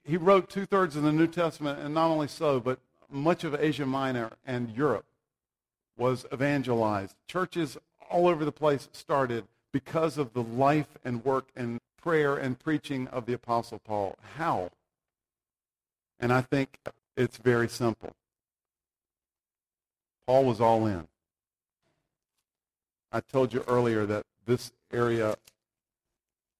[0.05, 2.79] He wrote two thirds of the New Testament, and not only so, but
[3.11, 5.07] much of Asia Minor and Europe.
[5.97, 7.15] was evangelized.
[7.29, 7.79] Churches
[8.11, 13.07] all over the place started because of the life and work and prayer and preaching
[13.09, 14.17] of the Apostle Paul.
[14.37, 14.71] How?
[16.19, 16.79] And I think
[17.17, 18.15] it's very simple.
[20.27, 21.07] Paul was all in.
[23.13, 25.37] I told you earlier that this area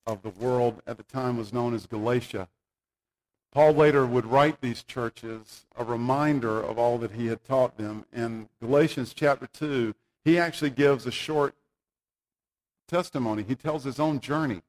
[0.07, 2.49] of the world at the time was known as Galatia.
[3.53, 8.05] Paul later would write these churches a reminder of all that he had taught them.
[8.13, 9.95] In Galatians chapter 2,
[10.25, 11.55] he actually gives a short
[12.89, 13.45] testimony.
[13.45, 14.63] He tells his own journey.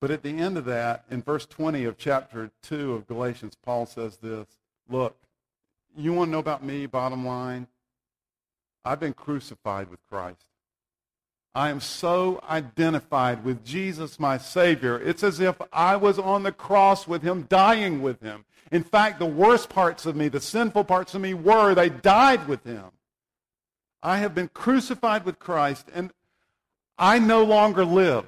[0.00, 3.86] But at the end of that, in verse 20 of chapter 2 of Galatians, Paul
[3.86, 4.48] says this
[4.88, 5.16] Look,
[5.96, 7.66] you want to know about me, bottom line?
[8.84, 10.46] I've been crucified with Christ.
[11.54, 14.98] I am so identified with Jesus, my Savior.
[14.98, 18.44] It's as if I was on the cross with him, dying with him.
[18.70, 22.48] In fact, the worst parts of me, the sinful parts of me were, they died
[22.48, 22.86] with him.
[24.02, 26.10] I have been crucified with Christ, and
[26.98, 28.24] I no longer live.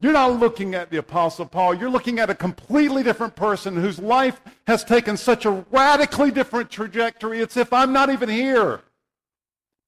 [0.00, 1.74] You're not looking at the Apostle Paul.
[1.74, 6.70] You're looking at a completely different person whose life has taken such a radically different
[6.70, 7.40] trajectory.
[7.40, 8.82] It's if I'm not even here.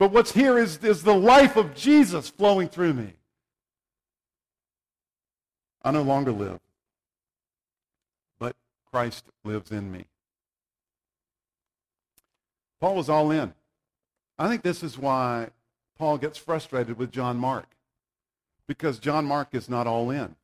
[0.02, 3.12] But what's here is, is the life of Jesus flowing through me.
[5.80, 6.58] I no longer live,
[8.40, 8.56] but
[8.90, 10.06] Christ lives in me.
[12.80, 13.54] Paul was all in.
[14.40, 15.50] I think this is why
[15.96, 17.68] Paul gets frustrated with John Mark,
[18.66, 20.34] because John Mark is not all in.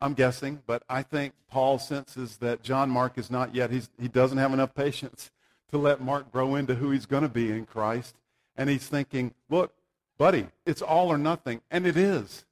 [0.00, 3.70] I'm guessing, but I think Paul senses that John Mark is not yet.
[3.70, 5.30] He's, he doesn't have enough patience
[5.74, 8.14] to let Mark grow into who he's going to be in Christ.
[8.56, 9.74] And he's thinking, look,
[10.16, 11.60] buddy, it's all or nothing.
[11.70, 12.44] And it is.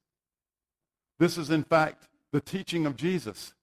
[1.19, 3.53] This is, in fact, the teaching of Jesus.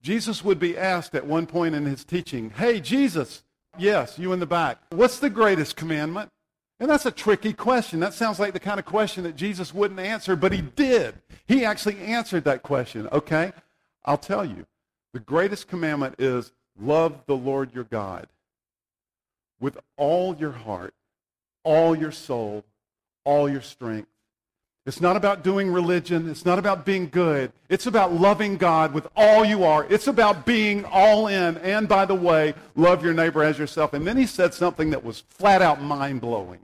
[0.00, 3.42] Jesus would be asked at one point in his teaching, hey, Jesus,
[3.76, 6.30] yes, you in the back, what's the greatest commandment?
[6.78, 7.98] And that's a tricky question.
[7.98, 11.16] That sounds like the kind of question that Jesus wouldn't answer, but he did.
[11.46, 13.08] He actually answered that question.
[13.10, 13.52] Okay,
[14.04, 14.66] I'll tell you.
[15.12, 18.28] The greatest commandment is love the Lord your God
[19.62, 20.92] with all your heart,
[21.62, 22.64] all your soul,
[23.24, 24.08] all your strength.
[24.84, 26.28] It's not about doing religion.
[26.28, 27.52] It's not about being good.
[27.68, 29.86] It's about loving God with all you are.
[29.88, 31.56] It's about being all in.
[31.58, 33.94] And by the way, love your neighbor as yourself.
[33.94, 36.58] And then he said something that was flat out mind blowing.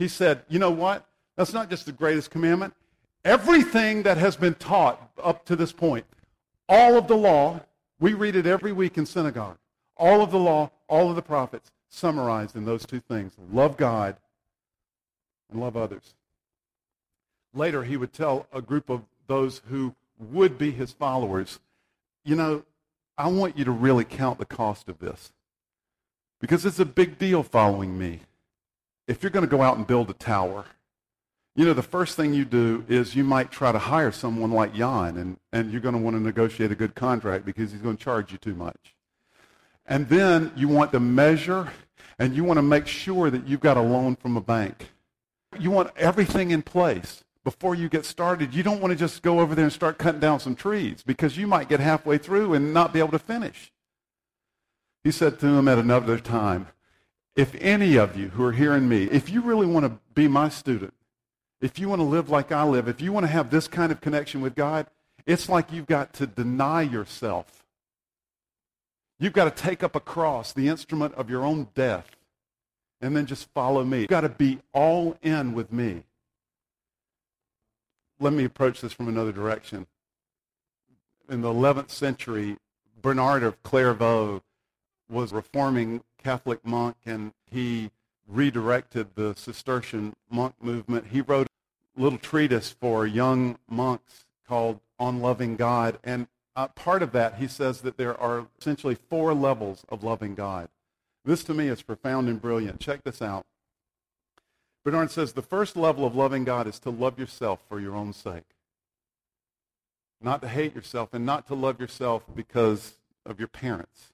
[0.00, 1.06] He said, You know what?
[1.36, 2.74] That's not just the greatest commandment.
[3.24, 6.04] Everything that has been taught up to this point,
[6.68, 7.60] all of the law,
[8.00, 9.58] we read it every week in synagogue.
[9.96, 14.16] All of the law, all of the prophets, summarized in those two things love God
[15.50, 16.14] and love others.
[17.54, 21.60] Later, he would tell a group of those who would be his followers,
[22.24, 22.64] you know,
[23.16, 25.32] I want you to really count the cost of this
[26.40, 28.20] because it's a big deal following me.
[29.06, 30.64] If you're going to go out and build a tower,
[31.54, 34.74] you know, the first thing you do is you might try to hire someone like
[34.74, 37.96] Jan, and, and you're going to want to negotiate a good contract because he's going
[37.96, 38.96] to charge you too much.
[39.86, 41.70] And then you want to measure
[42.18, 44.90] and you want to make sure that you've got a loan from a bank.
[45.58, 48.54] You want everything in place before you get started.
[48.54, 51.36] You don't want to just go over there and start cutting down some trees because
[51.36, 53.72] you might get halfway through and not be able to finish.
[55.04, 56.68] He said to them at another time,
[57.36, 60.48] if any of you who are hearing me, if you really want to be my
[60.48, 60.94] student,
[61.60, 63.92] if you want to live like I live, if you want to have this kind
[63.92, 64.86] of connection with God,
[65.26, 67.63] it's like you've got to deny yourself
[69.18, 72.10] You've got to take up a cross, the instrument of your own death,
[73.00, 74.00] and then just follow me.
[74.00, 76.04] You've got to be all in with me.
[78.18, 79.86] Let me approach this from another direction.
[81.28, 82.56] In the 11th century,
[83.00, 84.42] Bernard of Clairvaux
[85.08, 87.90] was a reforming Catholic monk, and he
[88.26, 91.08] redirected the Cistercian monk movement.
[91.08, 91.46] He wrote
[91.96, 96.26] a little treatise for young monks called On Loving God, and
[96.56, 100.68] uh, part of that, he says that there are essentially four levels of loving God.
[101.24, 102.80] This to me is profound and brilliant.
[102.80, 103.46] Check this out.
[104.84, 108.12] Bernard says the first level of loving God is to love yourself for your own
[108.12, 108.44] sake.
[110.20, 112.94] Not to hate yourself and not to love yourself because
[113.24, 114.12] of your parents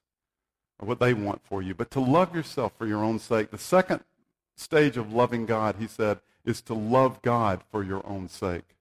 [0.79, 3.51] or what they want for you, but to love yourself for your own sake.
[3.51, 4.01] The second
[4.55, 8.75] stage of loving God, he said, is to love God for your own sake.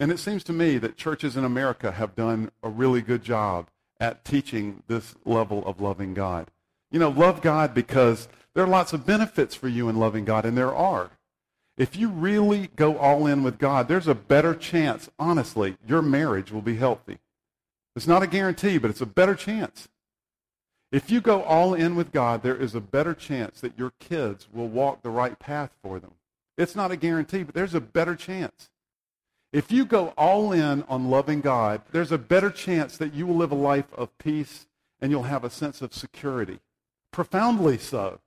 [0.00, 3.68] And it seems to me that churches in America have done a really good job
[4.00, 6.50] at teaching this level of loving God.
[6.90, 10.46] You know, love God because there are lots of benefits for you in loving God,
[10.46, 11.10] and there are.
[11.76, 16.50] If you really go all in with God, there's a better chance, honestly, your marriage
[16.50, 17.18] will be healthy.
[17.94, 19.88] It's not a guarantee, but it's a better chance.
[20.90, 24.48] If you go all in with God, there is a better chance that your kids
[24.50, 26.12] will walk the right path for them.
[26.56, 28.69] It's not a guarantee, but there's a better chance.
[29.52, 33.36] If you go all in on loving God, there's a better chance that you will
[33.36, 34.66] live a life of peace
[35.00, 36.60] and you'll have a sense of security.
[37.10, 38.20] Profoundly so.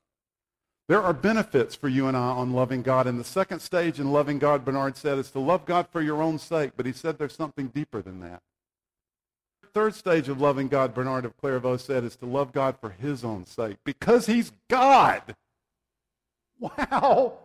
[0.90, 3.08] There are benefits for you and I on loving God.
[3.08, 6.22] And the second stage in loving God, Bernard said, is to love God for your
[6.22, 6.74] own sake.
[6.76, 8.42] But he said there's something deeper than that.
[9.62, 12.90] The third stage of loving God, Bernard of Clairvaux said, is to love God for
[12.90, 13.78] his own sake.
[13.86, 15.36] Because he's God.
[16.60, 17.38] Wow.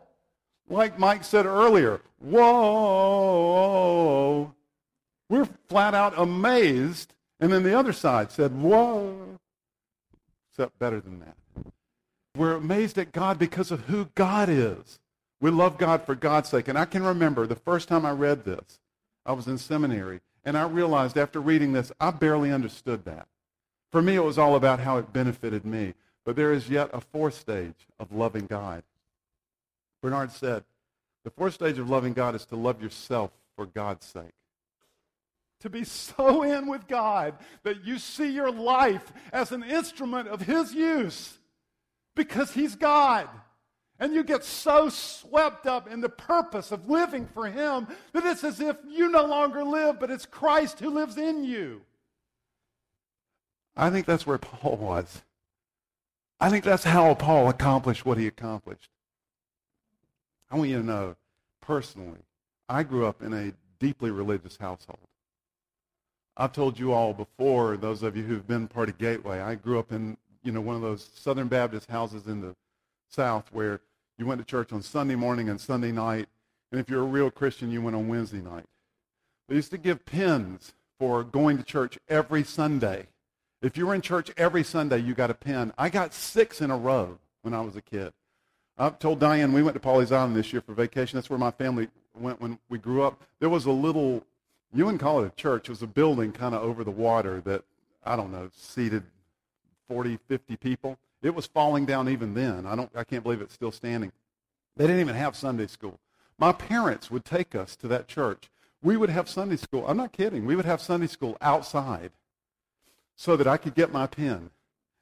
[0.69, 2.45] Like Mike said earlier, whoa.
[5.29, 7.15] We're flat out amazed.
[7.41, 9.39] And then the other side said, whoa.
[10.51, 11.37] Except better than that.
[12.37, 14.99] We're amazed at God because of who God is.
[15.41, 16.69] We love God for God's sake.
[16.69, 18.81] And I can remember the first time I read this,
[19.25, 23.29] I was in seminary, and I realized after reading this, I barely understood that.
[23.91, 25.95] For me, it was all about how it benefited me.
[26.25, 28.83] But there is yet a fourth stage of loving God.
[30.03, 30.65] Bernard said,
[31.25, 34.33] the fourth stage of loving God is to love yourself for God's sake.
[35.61, 37.35] To be so in with God
[37.65, 41.37] that you see your life as an instrument of His use
[42.15, 43.29] because He's God.
[43.99, 48.45] And you get so swept up in the purpose of living for Him that it's
[48.45, 51.83] as if you no longer live, but it's Christ who lives in you.
[53.77, 55.23] I think that's where Paul was.
[56.41, 58.91] I think that's how Paul accomplished what he accomplished.
[60.51, 61.17] I want you to know,
[61.61, 62.21] personally,
[62.69, 64.99] I grew up in a deeply religious household.
[66.37, 69.79] I've told you all before, those of you who've been part of Gateway, I grew
[69.79, 72.55] up in, you know, one of those Southern Baptist houses in the
[73.09, 73.81] South where
[74.19, 76.29] you went to church on Sunday morning and Sunday night,
[76.71, 78.67] and if you're a real Christian, you went on Wednesday night.
[79.49, 83.07] They used to give pins for going to church every Sunday.
[83.63, 85.73] If you were in church every Sunday, you got a pin.
[85.77, 88.13] I got six in a row when I was a kid.
[88.79, 91.17] I've told Diane we went to Pawleys Island this year for vacation.
[91.17, 93.21] That's where my family went when we grew up.
[93.41, 94.23] There was a little,
[94.73, 95.69] you wouldn't call it a church.
[95.69, 97.65] It was a building kind of over the water that,
[98.05, 99.03] I don't know, seated
[99.89, 100.97] 40, 50 people.
[101.23, 102.67] It was falling down even then.
[102.67, 104.13] I, don't, I can't believe it's still standing.
[104.77, 105.99] They didn't even have Sunday school.
[106.39, 108.49] My parents would take us to that church.
[108.81, 109.85] We would have Sunday school.
[109.89, 110.47] I'm not kidding.
[110.47, 112.13] We would have Sunday school outside
[113.17, 114.51] so that I could get my pen.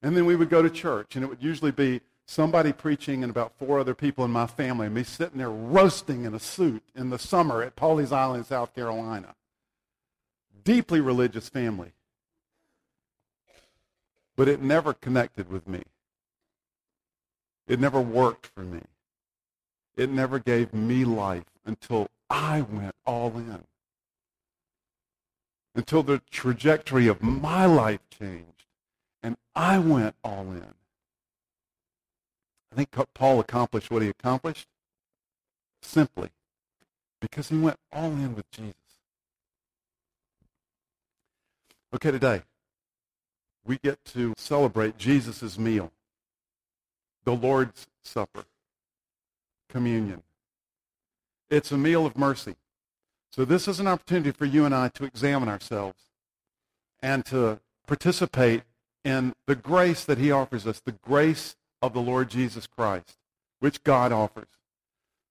[0.02, 3.30] And then we would go to church, and it would usually be somebody preaching and
[3.30, 6.82] about four other people in my family, and me sitting there roasting in a suit
[6.94, 9.34] in the summer at Pawleys Island, South Carolina.
[10.64, 11.92] Deeply religious family.
[14.34, 15.84] But it never connected with me.
[17.68, 18.82] It never worked for me.
[19.96, 23.64] It never gave me life until I went all in.
[25.74, 28.64] Until the trajectory of my life changed
[29.22, 30.74] and I went all in.
[32.76, 34.66] I think Paul accomplished what he accomplished
[35.80, 36.28] simply
[37.22, 38.74] because he went all in with Jesus.
[41.94, 42.42] Okay, today
[43.64, 45.90] we get to celebrate Jesus' meal,
[47.24, 48.44] the Lord's Supper,
[49.70, 50.22] communion.
[51.48, 52.56] It's a meal of mercy.
[53.32, 56.02] So this is an opportunity for you and I to examine ourselves
[57.00, 58.64] and to participate
[59.02, 63.16] in the grace that he offers us, the grace of the Lord Jesus Christ,
[63.60, 64.48] which God offers.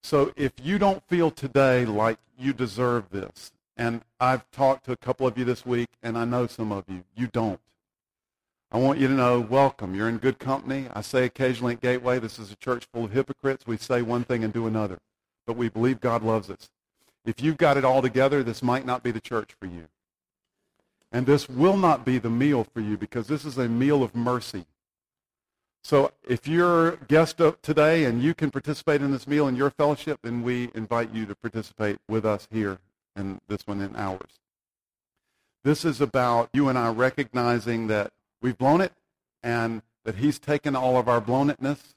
[0.04, 4.98] So if you don't feel today like you deserve this, and I've talked to a
[4.98, 7.60] couple of you this week, and I know some of you, you don't.
[8.72, 9.96] I want you to know, welcome.
[9.96, 10.88] You're in good company.
[10.94, 13.66] I say occasionally at Gateway, this is a church full of hypocrites.
[13.66, 15.00] We say one thing and do another.
[15.46, 16.70] But we believe God loves us.
[17.26, 19.88] If you've got it all together, this might not be the church for you.
[21.12, 24.16] And this will not be the meal for you because this is a meal of
[24.16, 24.66] mercy.
[25.86, 29.70] So if you're a guest today and you can participate in this meal in your
[29.70, 32.80] fellowship, then we invite you to participate with us here
[33.16, 34.40] and this one in ours.
[35.64, 38.94] This is about you and I recognizing that we've blown it
[39.44, 41.94] and that he's taken all of our blown itness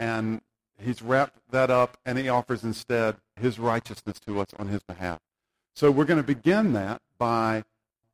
[0.00, 0.40] and
[0.82, 5.18] he's wrapped that up and he offers instead his righteousness to us on his behalf.
[5.74, 7.64] So we're going to begin that by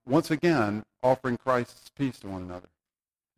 [0.04, 2.70] once again offering Christ's peace to one another.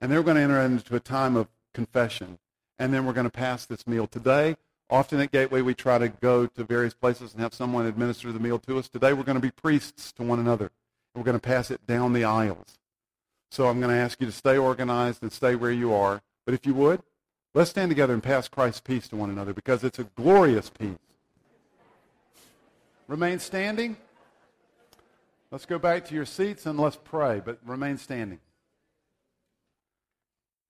[0.02, 2.38] And then we're going to enter into a time of confession.
[2.80, 4.08] And then we're going to pass this meal.
[4.08, 4.56] Today,
[4.90, 8.40] often at Gateway, we try to go to various places and have someone administer the
[8.40, 8.88] meal to us.
[8.88, 10.72] Today, we're going to be priests to one another.
[11.14, 12.78] We're going to pass it down the aisles.
[13.52, 16.20] So I'm going to ask you to stay organized and stay where you are.
[16.46, 17.00] But if you would,
[17.54, 20.98] let's stand together and pass Christ's peace to one another because it's a glorious peace.
[23.06, 23.96] Remain standing.
[25.52, 28.40] Let's go back to your seats and let's pray, but remain standing.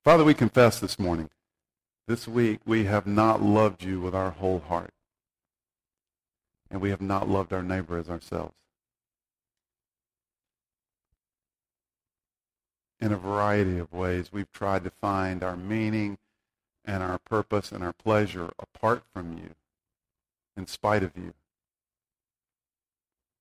[0.05, 1.31] Father, we confess this morning,
[2.09, 4.91] this week, we have not loved you with our whole heart.
[6.69, 8.55] And we have not loved our neighbor as ourselves.
[13.01, 16.19] In a variety of ways, we've tried to find our meaning
[16.85, 19.51] and our purpose and our pleasure apart from you,
[20.57, 21.33] in spite of you.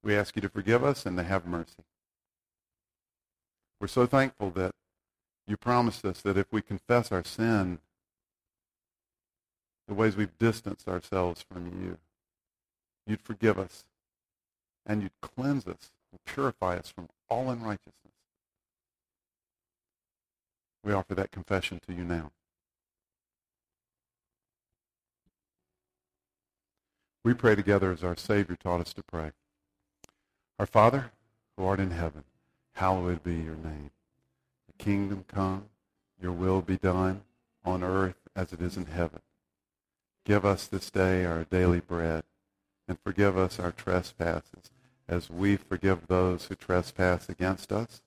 [0.04, 1.86] We ask you to forgive us and to have mercy.
[3.80, 4.76] We're so thankful that
[5.48, 7.80] you promised us that if we confess our sin,
[9.88, 11.98] the ways we've distanced ourselves from you,
[13.06, 13.84] you'd forgive us
[14.86, 17.96] and you'd cleanse us and purify us from all unrighteousness.
[20.84, 22.32] We offer that confession to you now.
[27.24, 29.32] We pray together as our Savior taught us to pray.
[30.58, 31.12] Our Father,
[31.56, 32.24] who art in heaven,
[32.76, 33.92] hallowed be your name.
[34.82, 35.66] Kingdom come,
[36.20, 37.22] your will be done
[37.64, 39.20] on earth as it is in heaven.
[40.26, 42.24] Give us this day our daily bread,
[42.88, 44.72] and forgive us our trespasses,
[45.08, 48.02] as we forgive those who trespass against us.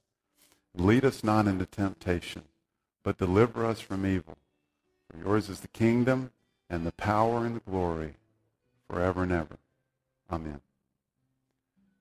[0.74, 2.42] Lead us not into temptation,
[3.04, 4.36] but deliver us from evil.
[5.08, 6.32] For yours is the kingdom,
[6.68, 8.14] and the power, and the glory,
[8.90, 9.58] forever and ever.
[10.28, 10.60] Amen.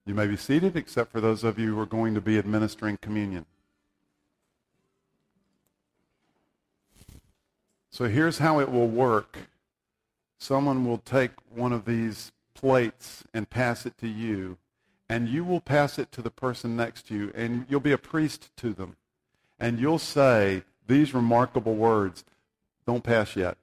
[0.08, 2.98] You may be seated, except for those of you who are going to be administering
[2.98, 3.46] communion.
[7.94, 9.38] So here's how it will work.
[10.40, 14.58] Someone will take one of these plates and pass it to you,
[15.08, 18.00] and you will pass it to the person next to you, and you'll be a
[18.00, 18.96] priest to them.
[19.60, 22.24] And you'll say these remarkable words.
[22.88, 23.60] Don't pass yet.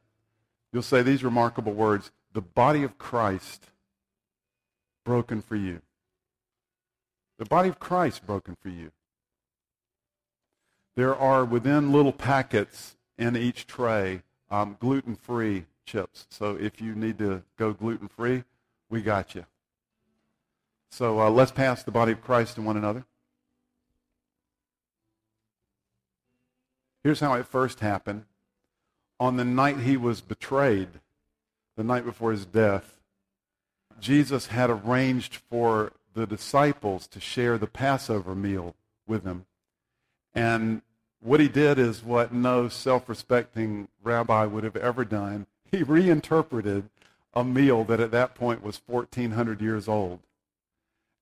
[0.72, 3.66] You'll say these remarkable words the body of Christ
[5.04, 5.82] broken for you.
[7.38, 8.92] The body of Christ broken for you.
[10.94, 16.26] There are within little packets in each tray um, gluten-free chips.
[16.30, 18.42] So if you need to go gluten-free,
[18.88, 19.44] we got you.
[20.90, 23.04] So uh, let's pass the body of Christ to one another.
[27.04, 28.24] Here's how it first happened.
[29.20, 30.88] On the night he was betrayed,
[31.76, 32.96] the night before his death,
[34.00, 38.74] Jesus had arranged for the disciples to share the Passover meal
[39.06, 39.44] with him.
[40.34, 40.82] And
[41.20, 45.46] what he did is what no self respecting rabbi would have ever done.
[45.70, 46.88] He reinterpreted
[47.34, 50.20] a meal that at that point was 1,400 years old.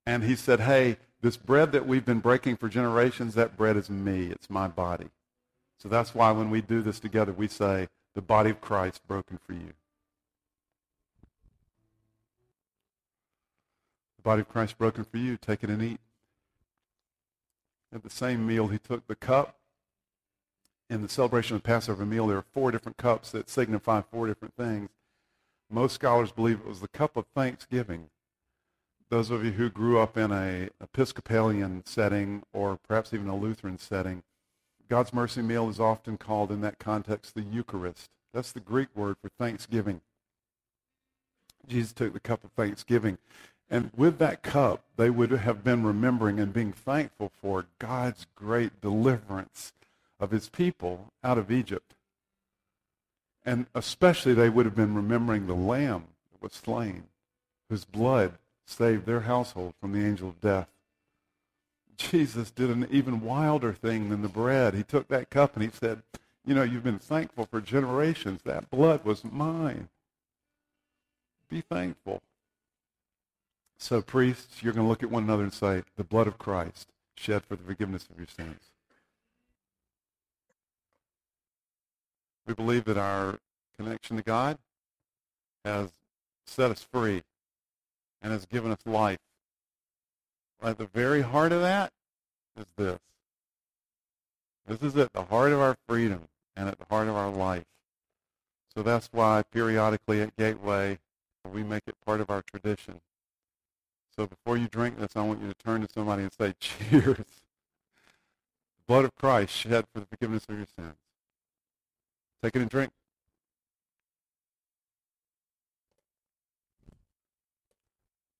[0.07, 3.91] And he said, Hey, this bread that we've been breaking for generations, that bread is
[3.91, 4.27] me.
[4.27, 5.09] It's my body.
[5.79, 9.39] So that's why when we do this together, we say, The body of Christ broken
[9.45, 9.75] for you.
[14.17, 15.37] The body of Christ broken for you.
[15.37, 16.01] Take it and eat.
[17.95, 19.58] At the same meal, he took the cup.
[20.91, 24.27] In the celebration of the Passover meal, there are four different cups that signify four
[24.27, 24.89] different things.
[25.71, 28.09] Most scholars believe it was the cup of thanksgiving.
[29.11, 33.79] Those of you who grew up in a Episcopalian setting or perhaps even a Lutheran
[33.79, 34.23] setting,
[34.89, 38.11] God's mercy meal is often called in that context the Eucharist.
[38.33, 40.01] That's the Greek word for thanksgiving.
[41.67, 43.19] Jesus took the cup of thanksgiving.
[43.71, 48.81] And with that cup, they would have been remembering and being thankful for God's great
[48.81, 49.75] deliverance
[50.21, 51.95] of his people out of Egypt.
[53.45, 57.05] And especially they would have been remembering the lamb that was slain,
[57.69, 58.35] whose blood
[58.67, 60.69] saved their household from the angel of death.
[61.97, 64.75] Jesus did an even wilder thing than the bread.
[64.75, 66.03] He took that cup and he said,
[66.47, 68.43] You know, you've been thankful for generations.
[68.45, 69.89] That blood was mine.
[71.49, 72.23] Be thankful.
[73.79, 76.89] So, priests, you're going to look at one another and say, The blood of Christ
[77.17, 78.71] shed for the forgiveness of your sins.
[82.49, 83.39] We believe that our
[83.79, 84.57] connection to God
[85.67, 85.91] has
[86.47, 87.23] set us free
[88.23, 89.19] and has given us life.
[90.63, 91.93] At the very heart of that
[92.59, 92.99] is this.
[94.67, 97.67] This is at the heart of our freedom and at the heart of our life.
[98.75, 100.99] So that's why periodically at Gateway
[101.53, 103.03] we make it part of our tradition.
[104.17, 107.27] So before you drink this, I want you to turn to somebody and say, Cheers.
[108.87, 110.97] Blood of Christ shed for the forgiveness of your sins.
[112.43, 112.91] Take it and drink.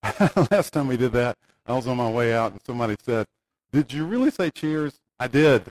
[0.51, 1.37] Last time we did that,
[1.67, 3.27] I was on my way out and somebody said,
[3.73, 5.01] Did you really say cheers?
[5.19, 5.65] I did.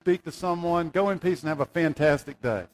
[0.00, 0.90] Speak to someone.
[0.90, 2.64] Go in peace and have a fantastic day.